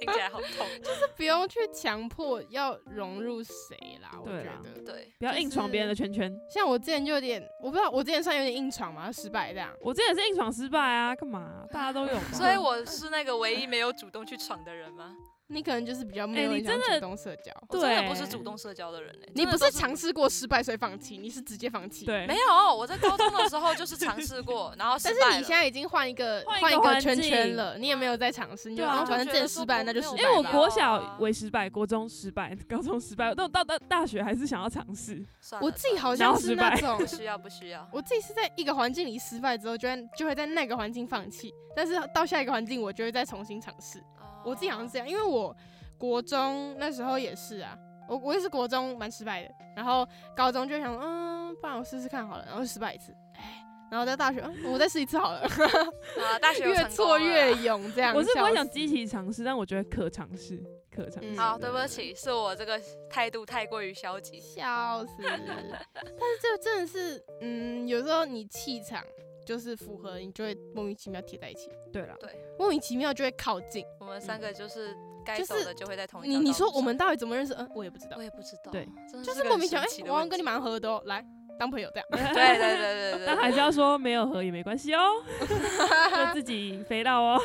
[0.00, 0.66] 听起来好痛。
[0.82, 4.18] 就是不用去强迫要融入谁啦。
[4.20, 6.34] 我觉得，对，不要硬闯别人的圈圈。
[6.50, 9.70] 像我之前就有点，我不知道我之前算有点硬闯嘛，失败这样。
[9.80, 11.64] 我之前是硬闯失败啊，干嘛？
[11.70, 12.18] 大家都有。
[12.32, 15.14] 所以我是那个唯一没有主动去闯的人吗？
[15.54, 22.04] 你可能就是比较没哎有很想你真的主动社交，我真的对不是主动社交的人欸你不是尝试过失败所以放弃，你是直接放弃。。
[22.04, 30.22] 对，没有，我在高中的时候就是尝试过， 然后失败但是你现在已经换一个换一一个圈圈了，你也没有再尝试，你就反正之前失败那就失败吧。
[30.22, 35.24] 因为我国啊小为失败，国中失败，高中失败，但我到大大学还是想要尝试。
[35.40, 44.02] 算了我自己好像是那种不，需要不需要，我自己是在一个环境里失败之后，就会就会在那个环境放弃，但是到下一个环境我就会再重新尝试。
[44.44, 45.54] 我自己好像是这样，因为我
[45.98, 47.76] 国中那时候也是啊，
[48.08, 55.40] 我我也是国中蛮失败的，然后高中就想，嗯，不然我试试看好了，然后失败一次，哎，然后在大学，嗯，我再试一次好了，
[56.20, 58.14] 啊，大学越挫越勇，这样。
[58.14, 60.62] 我是不会想积极尝试，但我觉得可尝试，
[60.94, 61.30] 可尝试。
[61.30, 64.40] 嗯好，对不起，是我这个态度太过于消极。
[64.40, 65.12] 笑死！
[65.22, 69.02] 但是这真的是，嗯，有时候你气场
[69.44, 73.84] 就是符合，你就会莫名其妙贴在一起，对了，对莫名其妙就会靠近。
[74.00, 77.52] 我们三个就是该就是走的就会在同一你你说我们到底怎么认识？
[77.54, 78.88] 嗯，我也不知道我，也不知道，对，
[79.22, 81.24] 就是莫名其妙，哎、神奇的问题我好像跟你蛮合的哦，来
[81.58, 82.06] 当朋友这样。
[82.10, 85.00] 对对对对对， 但还是要说没有合也没关系哦，
[86.26, 87.40] 就自己飞到哦。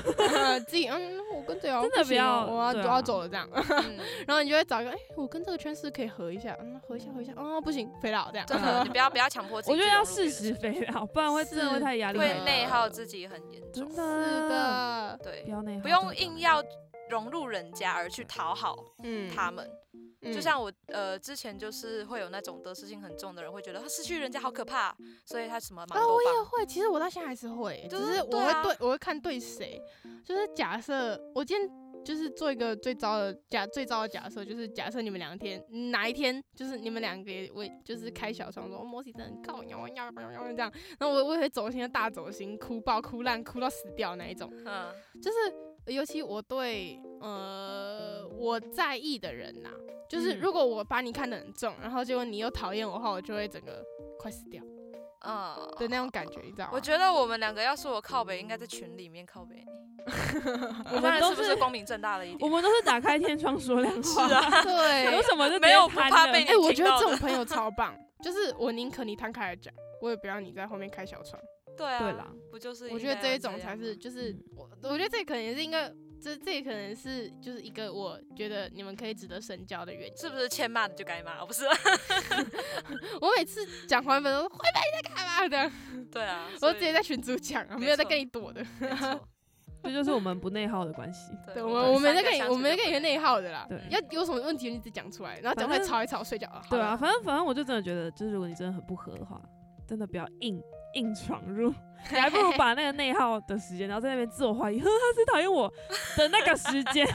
[0.65, 3.47] 自己嗯，我真的不要我要走了这样。
[3.53, 3.97] 嗯
[4.27, 8.45] 然后你就会找一个，哎、我跟这个圈是可以合一下，嗯，合一下合一下，哦，不行，肥佬这样。
[8.47, 12.27] 真的， 你不要不要强迫自己我觉得要适时肥佬，不然会真的会太压力会。
[12.45, 13.95] 内耗自己很严重真。
[13.95, 16.63] 是的，对不，要内耗，不用硬要
[17.09, 19.69] 融入人家而去讨好嗯，他们。
[20.21, 24.93] 嗯就像我呃之前就是会有那种得失心很重的人，会觉得他失去人家好可怕，
[25.25, 26.29] 所以他什么忙啊，都我也。
[26.43, 29.81] 会，其实我到现在还是会，只就是是我对啊会对，我会看对谁。
[30.25, 44.51] 就是假设我今天就是做一个最糟的假最糟的假设，就是假设你们两天哪一天就是你们两个也为就是开小窗说摩西真的很高，要要要要这样，然后我我也会走心的大走心，哭爆哭烂哭到死掉那一种。
[44.65, 45.37] 嗯，就是
[45.87, 49.69] 尤其我对呃我在意的人呐、
[50.09, 53.83] 就是嗯如果我把你看得很重，然后结果你又讨厌我的话，我就会整个
[54.19, 54.63] 快死掉
[55.25, 56.71] 嗯的那种感觉，你知道吗？
[56.73, 59.65] 我觉得我们两个要是我靠北，应该在群里面靠北你。
[60.95, 62.51] 我们都是是不是光明正大了一点我点？
[62.53, 69.71] 们都是打开天窗说亮 话，是啊， 对，有什么就没有怕被你哎、我觉得这种朋友超棒，就是我宁可你摊开来讲，
[70.01, 71.39] 我也不要你在后面开小窗。
[71.79, 72.99] 对啊，对啦，不就是我？
[72.99, 80.17] 觉得这一种才是，就是嗯我，我觉得这可能也是一个，这这也可能是就是一个我觉得你们可以值得深交的原因。
[80.17, 81.45] 是不是欠骂的就该骂？
[81.45, 81.63] 不是？
[83.21, 85.71] 我每次讲还本都说，回北你在干嘛的，
[86.11, 88.61] 对啊， 我直接在群组讲啊，没没有在跟你躲的。
[89.81, 91.31] 这就是我们不内耗的关系。
[91.53, 93.65] 对，我我们我们在跟你我们在跟你内耗的啦。
[93.69, 96.49] 对要有什么问题你自己讲出来，然后讲出来吵一吵睡觉。
[96.49, 99.41] 了对啊，反正反正我就真的觉得，就是如果你真的很不合的话，
[99.87, 100.61] 真的不要硬
[100.93, 101.73] 硬闯入，
[102.11, 105.71] 你还不如把那个内耗的时间，然后在那边自我怀疑， 呵，他是讨厌我
[106.17, 107.07] 的那个时间，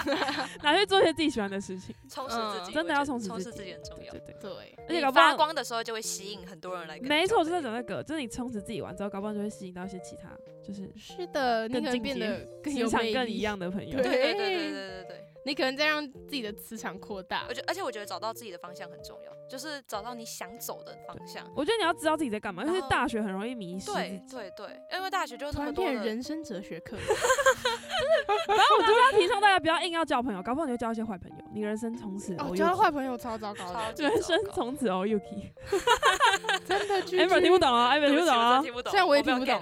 [0.62, 6.98] 拿去做一些自己喜欢的事情，充实自己，真的要充实自己很重要，对对对，而且发光的时候就会吸引很多人来。
[7.00, 10.30] 没错，就是在讲那个，就是你充实自己完之后，高帮就会吸引到一些其他，
[10.62, 17.46] 就是是的，你可能变得磁场更一样的朋 友，对对对对对对，你可能在让自己的磁场扩大。
[17.48, 21.44] 而且而且我觉得找到自己的方向很重要，就是找到你想走的方向。
[21.54, 23.90] 我觉得你要知道自己在干嘛，因为大学很容易迷失。
[24.30, 33.64] 对对，因为大学就突然那么多人生哲学课，然后我就是要提倡大家不要硬要交朋友，搞不好你就交一些坏朋友，你人生从此哦交坏朋友超糟糕
[33.96, 35.52] 人生从此哦 Yuki。
[36.66, 39.54] 真的 Amber 听不懂啊，Amber 听不懂啊听不懂，虽然我也听不懂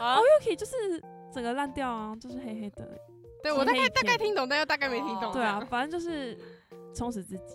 [0.00, 0.72] 啊 o Yuki 就是
[1.32, 2.86] 整个烂掉啊，就是黑黑的。
[3.42, 5.30] 对我大概大概听懂，但又大概没听懂。
[5.30, 6.36] 哦对啊，，反正就是
[6.94, 7.54] 充实自己，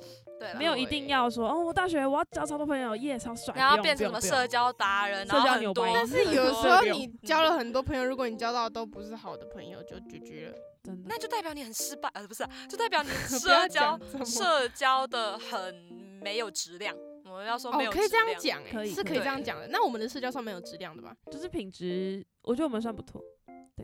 [0.52, 3.54] 对没有一定要说哦，我大学我要交超多朋友，耶，超帅。
[3.56, 10.56] 然后变成什么社交达人，社然后很多交牛掰但是有时候你交了很多朋友，如果你交到都不是好的朋友，就绝绝了。
[10.84, 15.74] 真的那就代表你很失败，呃，不是啊、就代表你 社交社交的很
[16.22, 16.94] 没有质量。
[17.26, 19.68] 我们要说没有，哦可以这样质量，讲哎，可以是可可以以这样讲的。
[19.70, 21.16] 那我们的社交上面有质量的吧？
[21.32, 23.22] 就是品质，我觉得我们算不错。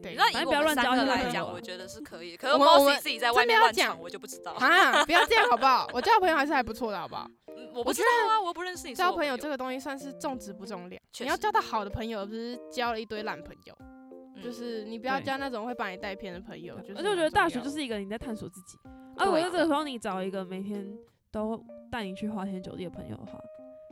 [0.02, 1.52] 对那以我反正不要们三个乱交一些来讲，朋友啊。
[1.56, 2.38] 我觉得是可以。
[2.38, 4.52] 可是我们我 Mossy 们自己在真外面乱讲，我就不知道。
[4.54, 5.90] 啊，不要这样好不好？
[5.94, 7.28] 我交朋友还是还不错的，好不好？
[7.50, 8.96] 嗯我不知道啊，我不认识你。
[8.96, 13.76] 交朋友这个东西算是重质不重量，你要交到好的朋友，而不是交了一堆烂朋友。
[13.80, 16.80] 嗯就是你不要交那种会把你带偏的朋友。
[16.80, 18.78] 就是而且我觉得大学就是一个你在探索自己。
[19.18, 20.98] 啊，我对觉得这个时候你找一个每天
[21.30, 21.62] 都
[21.92, 23.38] 带你去花天酒地的朋友的话，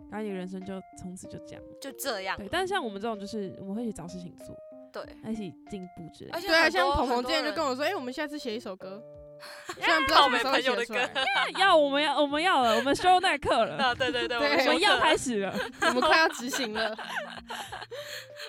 [0.09, 1.61] 然后你的人生就从此就这样。
[1.81, 2.37] 就这样。
[2.37, 4.55] 对，但是像我们这种，就是我们会去找事情做，
[4.91, 6.37] 对，一起进步之类的。
[6.37, 9.01] 而且对啊，像鹏鹏之前就跟我说，哎，我们下次写一首歌，
[9.79, 11.21] 虽然不知道什么时候写出来，歌
[11.59, 15.15] 要我们要我们要了，我们修那课了， 啊，对对对，我们要开。
[15.17, 15.53] 始了。
[15.81, 16.95] 我们快要执行了。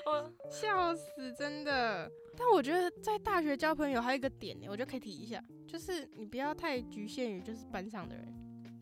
[0.05, 2.11] 我笑死，真的。
[2.37, 8.27] 但我觉得在大学交朋友还有一个点呢，我觉得可以提一下，就是你不要太局限于就是班上的人，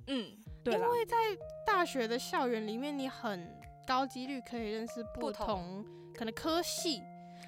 [0.08, 0.26] 嗯，
[0.62, 1.16] 对因，为在
[1.66, 3.48] 大学的校园里面，你很
[3.86, 5.82] 高几率可以认识不同
[6.14, 7.00] 可能科系，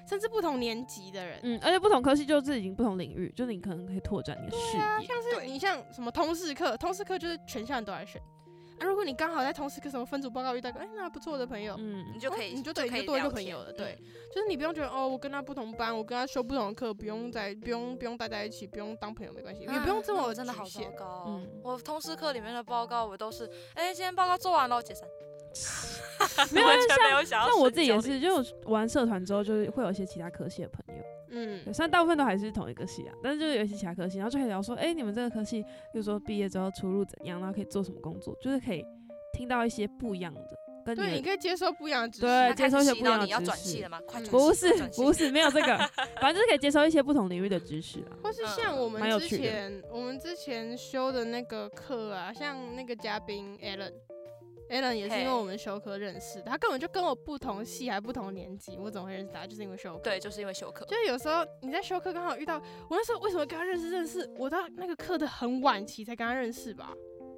[0.09, 1.39] 甚至不同年级的人。
[1.43, 5.07] 嗯，而且不同科系就是已经不同领域，就是你可能可以拓展你的视对啊，野。
[5.07, 8.19] 像是你像什么通识课，通识课就是全校人都来选。
[8.79, 20.63] 啊，如果你刚好在通识课什么分组报告遇到个哎那不错的朋友，嗯你，就可以，你就对可以你就多一个朋友了对嗯就是你不用觉得哦，我跟他不同班，我跟他修不同的课，不用在不用不用待在一起，不用当朋友没关系，也不用这么我真的好。
[20.63, 21.23] 糟糕哦。
[21.27, 25.05] 嗯我通识课里面的报告，我都是，哎，今天报告做完了，解散。
[26.51, 31.03] 没有完全没有想要像我自己也是，就玩社团之后，就是会有一些其他科系的朋友。
[31.31, 35.61] 嗯，虽然大部分都还是同一个系啊，但是就是有一些其他科系，然后就可以聊说，哎、你们这个科系，
[35.93, 38.83] 比如说毕业之后出路怎样，然后可以做什么工作，就是可以
[39.33, 40.41] 听到一些不一样的，
[40.83, 42.21] 跟对，你可以接受不一样的知识。
[42.21, 43.99] 对接受一些不一样的知识你要转系了吗？
[44.07, 45.77] 快嗯转不是不是没有这个，
[46.19, 48.17] 反正就是可以接受一些不同领域的知识啊。
[48.23, 53.93] 或是像我们之前我们之前修的那个课啊，像那个嘉宾 Alan。
[54.69, 59.45] Alan 也是因为我们修课认识的，他根本就跟我不同系还不同年级，我怎么会认识他？
[59.45, 60.01] 就是因为修课。
[60.03, 60.85] 对，就是因为修课。
[60.85, 62.57] 就是有时候你在修课刚好遇到，
[62.89, 63.89] 我那时候为什么跟他认识？
[63.89, 66.93] 认识我到那个课的很晚期才跟他认识吧。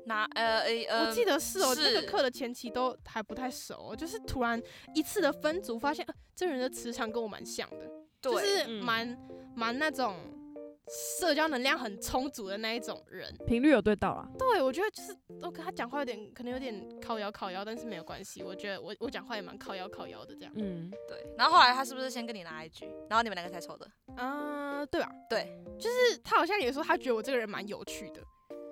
[0.05, 4.61] 那呃呃呃，我记得是哦，那个课的前期都还不太熟哦，就是突然
[4.95, 7.87] 一次的分组，发现、呃、这人的磁场跟我蛮像的，
[8.21, 9.17] 就对，是嗯蛮
[9.55, 10.15] 蛮那种
[10.87, 13.33] 社交能量很充足的那一种人。
[13.45, 20.53] 频率有对到啦，对，我觉得就是我跟他讲话有点可能有点靠腰靠腰，但是没有关系，我觉得我我讲话也蛮靠腰靠腰的这样。
[20.55, 21.25] 嗯，对。
[21.37, 23.87] 然后后来他是不是先跟你拿 IG，然后你们两个才抽的？
[24.15, 25.09] 啊、对吧？
[25.29, 28.21] 对，就是他好像也说他觉得我这个人蛮有趣的，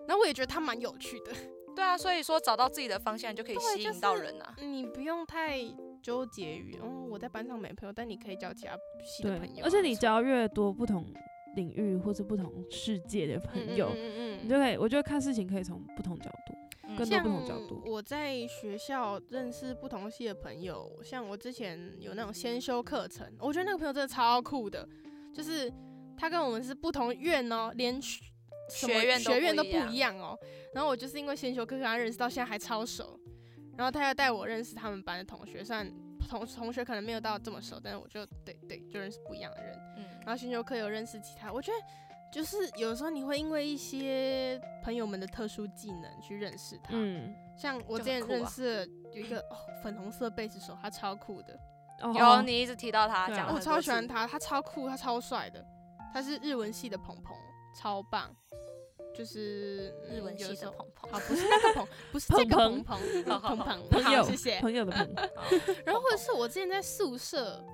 [0.08, 1.32] 然后我也觉得他蛮有趣的。
[1.76, 4.54] 对啊，所以说找到自己的方向就可以吸引到人啊。
[4.60, 5.60] 你不用太
[6.04, 8.74] 纠结于，哦，我在班上没朋友，但你可以交其他
[9.06, 11.06] 系的朋友啊、，而且你交越多不同
[11.60, 16.54] 领域或者不同世界的朋友，嗯嗯嗯你就可以，我觉得看事情可以从不同角度。
[16.54, 24.90] 嗯更多不同角度我在学校认识不同系的朋友，像我之前有那种先修课程，我觉得那个朋友真的超酷的，
[25.32, 25.72] 就是
[26.18, 28.24] 他跟我们是不同院哦，连学
[28.70, 30.36] 学院都学院都不不一样一样哦。
[30.74, 33.20] 然后我就是因为先修课跟他认识，到现在还超熟。
[33.78, 35.88] 然后他要带我认识他们班的同学，虽然
[36.28, 39.78] 同同学可能没有到这么熟，但是我就对对就认识不一样的人。
[39.96, 41.78] 嗯然后先修课有认识其他，我觉得
[42.32, 46.90] 就是有时候你会因为一些朋友们的特殊技能去认识他。
[46.92, 51.60] 嗯，像我之前认识有一个、哦、粉红色贝斯手，他超酷的，
[52.04, 55.66] 哦有你一直提到他，讲啊我超喜欢他，他超酷，他超帅的，
[56.14, 57.36] 他是日文系的鹏鹏，
[57.76, 58.30] 超棒，
[59.16, 61.12] 就是日文系的鹏鹏。
[61.12, 64.60] 好，不是那个鹏，不是这个鹏鹏鹏 鹏，朋友好谢谢。
[64.60, 65.16] 朋友的朋友，
[65.88, 67.66] 然后或者是我之前在宿舍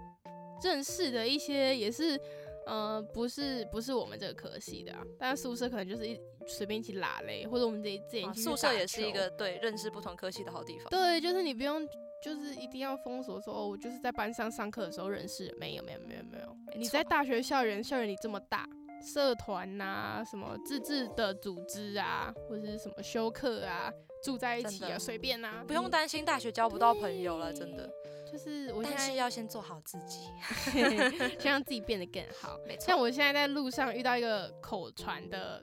[0.64, 2.18] 认识的一些，也是
[2.66, 10.88] 呃，不是不是我们这个科系的啊，但是宿舍可能就是一随便一起拉嘞，或者我们自己自己宿舍也是一个对认识不同科系的好地方。
[10.90, 11.88] 对，就是你不用，
[12.24, 16.48] 就是一定要封锁说哦，我就是在班上上课的时候认识的，没有没有没有没有。
[16.68, 18.68] 没你在大学校园，校园里这么大，
[19.02, 23.92] 社团呐、什么自治的组织啊，或者是什么休课啊，
[24.24, 27.88] 住在一起啊，随便啊，不用担心大学交不到朋友了，真的。
[28.36, 30.30] 就就是我现在要先做好自己。
[31.40, 32.60] 先让自己变得更好。
[32.68, 35.62] 没错，像我现在在路上遇到一个口传的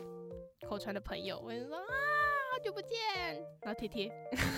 [0.66, 1.84] 口传的朋友，我就说啊，
[2.52, 2.98] 好久不见，
[3.60, 4.10] 然后贴贴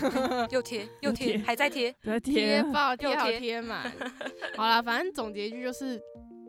[0.51, 1.93] 又贴又又贴贴，还在贴。
[2.23, 3.93] 贴爆贴好又贴贴满。
[4.57, 6.01] 好了，反正总结一句就是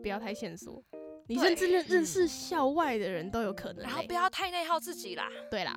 [0.02, 0.80] 不要太线索。
[1.28, 3.88] 你对甚至认认识校外的人都有可能、欸。
[3.88, 5.28] 然后不要太内耗自己啦。
[5.50, 5.76] 对啦，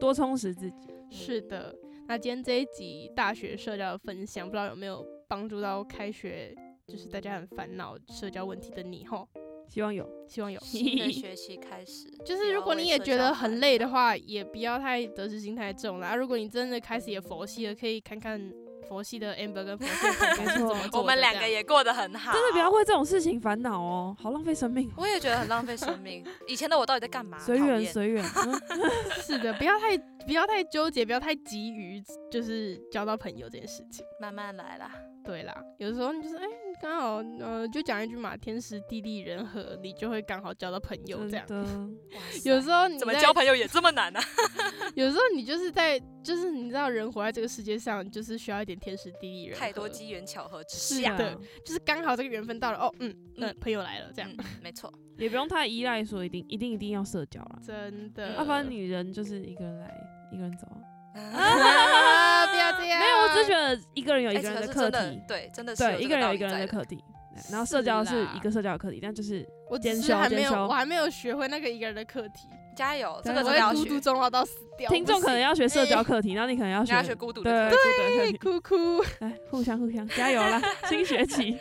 [0.00, 0.88] 多充实自己。
[1.08, 1.72] 是的。
[2.08, 6.56] 那今天这一集大学社交的分享，不知道有没有帮助到开学
[6.86, 9.28] 就是大家很烦恼社交问题的你吼？
[9.68, 10.08] 希望有。
[10.26, 10.58] 希望有。
[10.60, 16.08] 新的 学期开始，就是如果你也觉得很累的话，也不要太得失心太重啦。
[16.08, 18.40] 啊如果你真的开始也佛系了，可以看看
[18.88, 24.90] 佛系的 Amber 跟佛系的怎么我们两个也过得很好，真的不要为这种事情烦恼哦，好浪费生命。
[24.96, 26.24] 我也觉得很浪费生命。
[26.48, 27.38] 以前的我到底在干嘛？
[27.38, 28.60] 随缘随缘，嗯
[29.22, 34.04] 是的，不要太不要太纠结，不要太急于就是交到朋友这件事情。
[34.20, 34.90] 慢慢来啦。
[35.24, 36.46] 对啦，有时候你就是哎，
[36.80, 41.46] 刚好呃就讲一句嘛，天时地利人和，你就会刚好交到朋友这样。
[42.44, 44.20] 有时候你怎么交朋友也这么难啊？
[44.94, 54.92] 有时候你就是在就是你知道人活在这个世界上，就是需要一点天时地利人和，太多机缘巧合之下，是啊的，就是刚好这个缘分到了哦，嗯，那嗯朋友来了这样，嗯，没错。
[55.16, 58.34] 也不用太依赖说一定一定一定要社交了，真的。
[58.34, 59.92] 要不然你人就是一个人来，
[60.32, 60.78] 一个人走啊。
[61.14, 63.00] 啊，不要这样。
[63.00, 67.02] 没有，我只是觉得一个人有一哎个人的课题，对，真的是对，一个人有一个人的课题，
[67.50, 73.98] 然后社交是一个社交的课题，但就是我只兼修是还没有，我还没有学会那个一个人的课题，加油，这个真的要孤独。
[74.00, 74.88] 终老到死掉。
[74.90, 80.62] 听众可能要学社交课题，然后你可能要学学孤独的对课题，对孤独的课题，哭哭，来互相互相加油啦！
[80.88, 81.58] 新学期，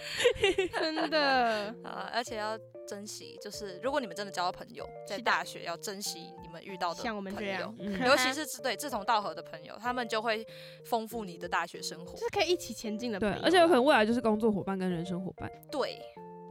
[0.80, 1.74] 真的。
[1.84, 2.56] 呃，而且要
[2.88, 10.46] 珍惜，就是如果你们真的交到朋友，在大学要珍惜你们遇到的像我们朋友这样，嗯尤其是志对志同道合的朋友，他们就会
[10.86, 12.20] 丰富你的大学生活就。
[12.20, 16.02] 是可以一起前进的朋友，对而且有可能未来就是工作伙伴跟人生伙伴，对，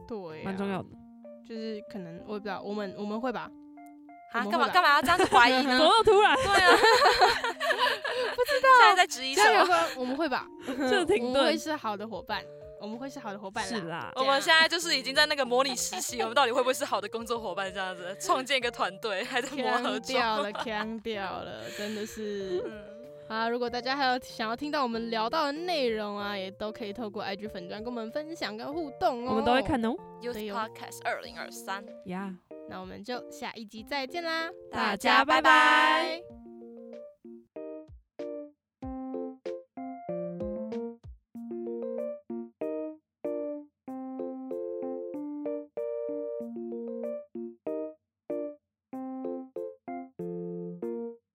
[0.07, 0.81] 对，啊蛮重要。
[0.81, 0.89] 的。
[1.47, 3.49] 就是可能我也不知道，我们我们会吧？
[4.33, 5.77] 啊，干嘛干嘛要这样子怀疑呢？
[5.79, 6.35] 怎么突然？
[6.35, 6.75] 对啊，
[8.35, 9.65] 不知道现在在质疑什么？
[9.65, 10.45] 说我们会吧？
[10.89, 12.43] 这停我们会是好的伙伴，
[12.79, 17.73] 我们会是好的伙伴是啦，我们现在就是已经在那个模拟实习，我们到底会不会是好的工作伙伴？
[17.73, 19.99] 这样子创建一个团队，还在磨合。
[19.99, 22.63] 掉了， 强掉了，真的是。
[22.65, 22.71] 嗯，
[23.27, 29.29] 啊，如果大家还有想要听到我们聊到的内容啊，也都可以透过 IG 粉砖跟我们分享跟互动哦。
[29.31, 29.61] 我们都会。
[29.61, 29.95] 看哦。
[30.21, 32.33] Youth Podcast 二零二三，呀，
[32.69, 36.46] 那我们就下一集再见啦，大家拜拜。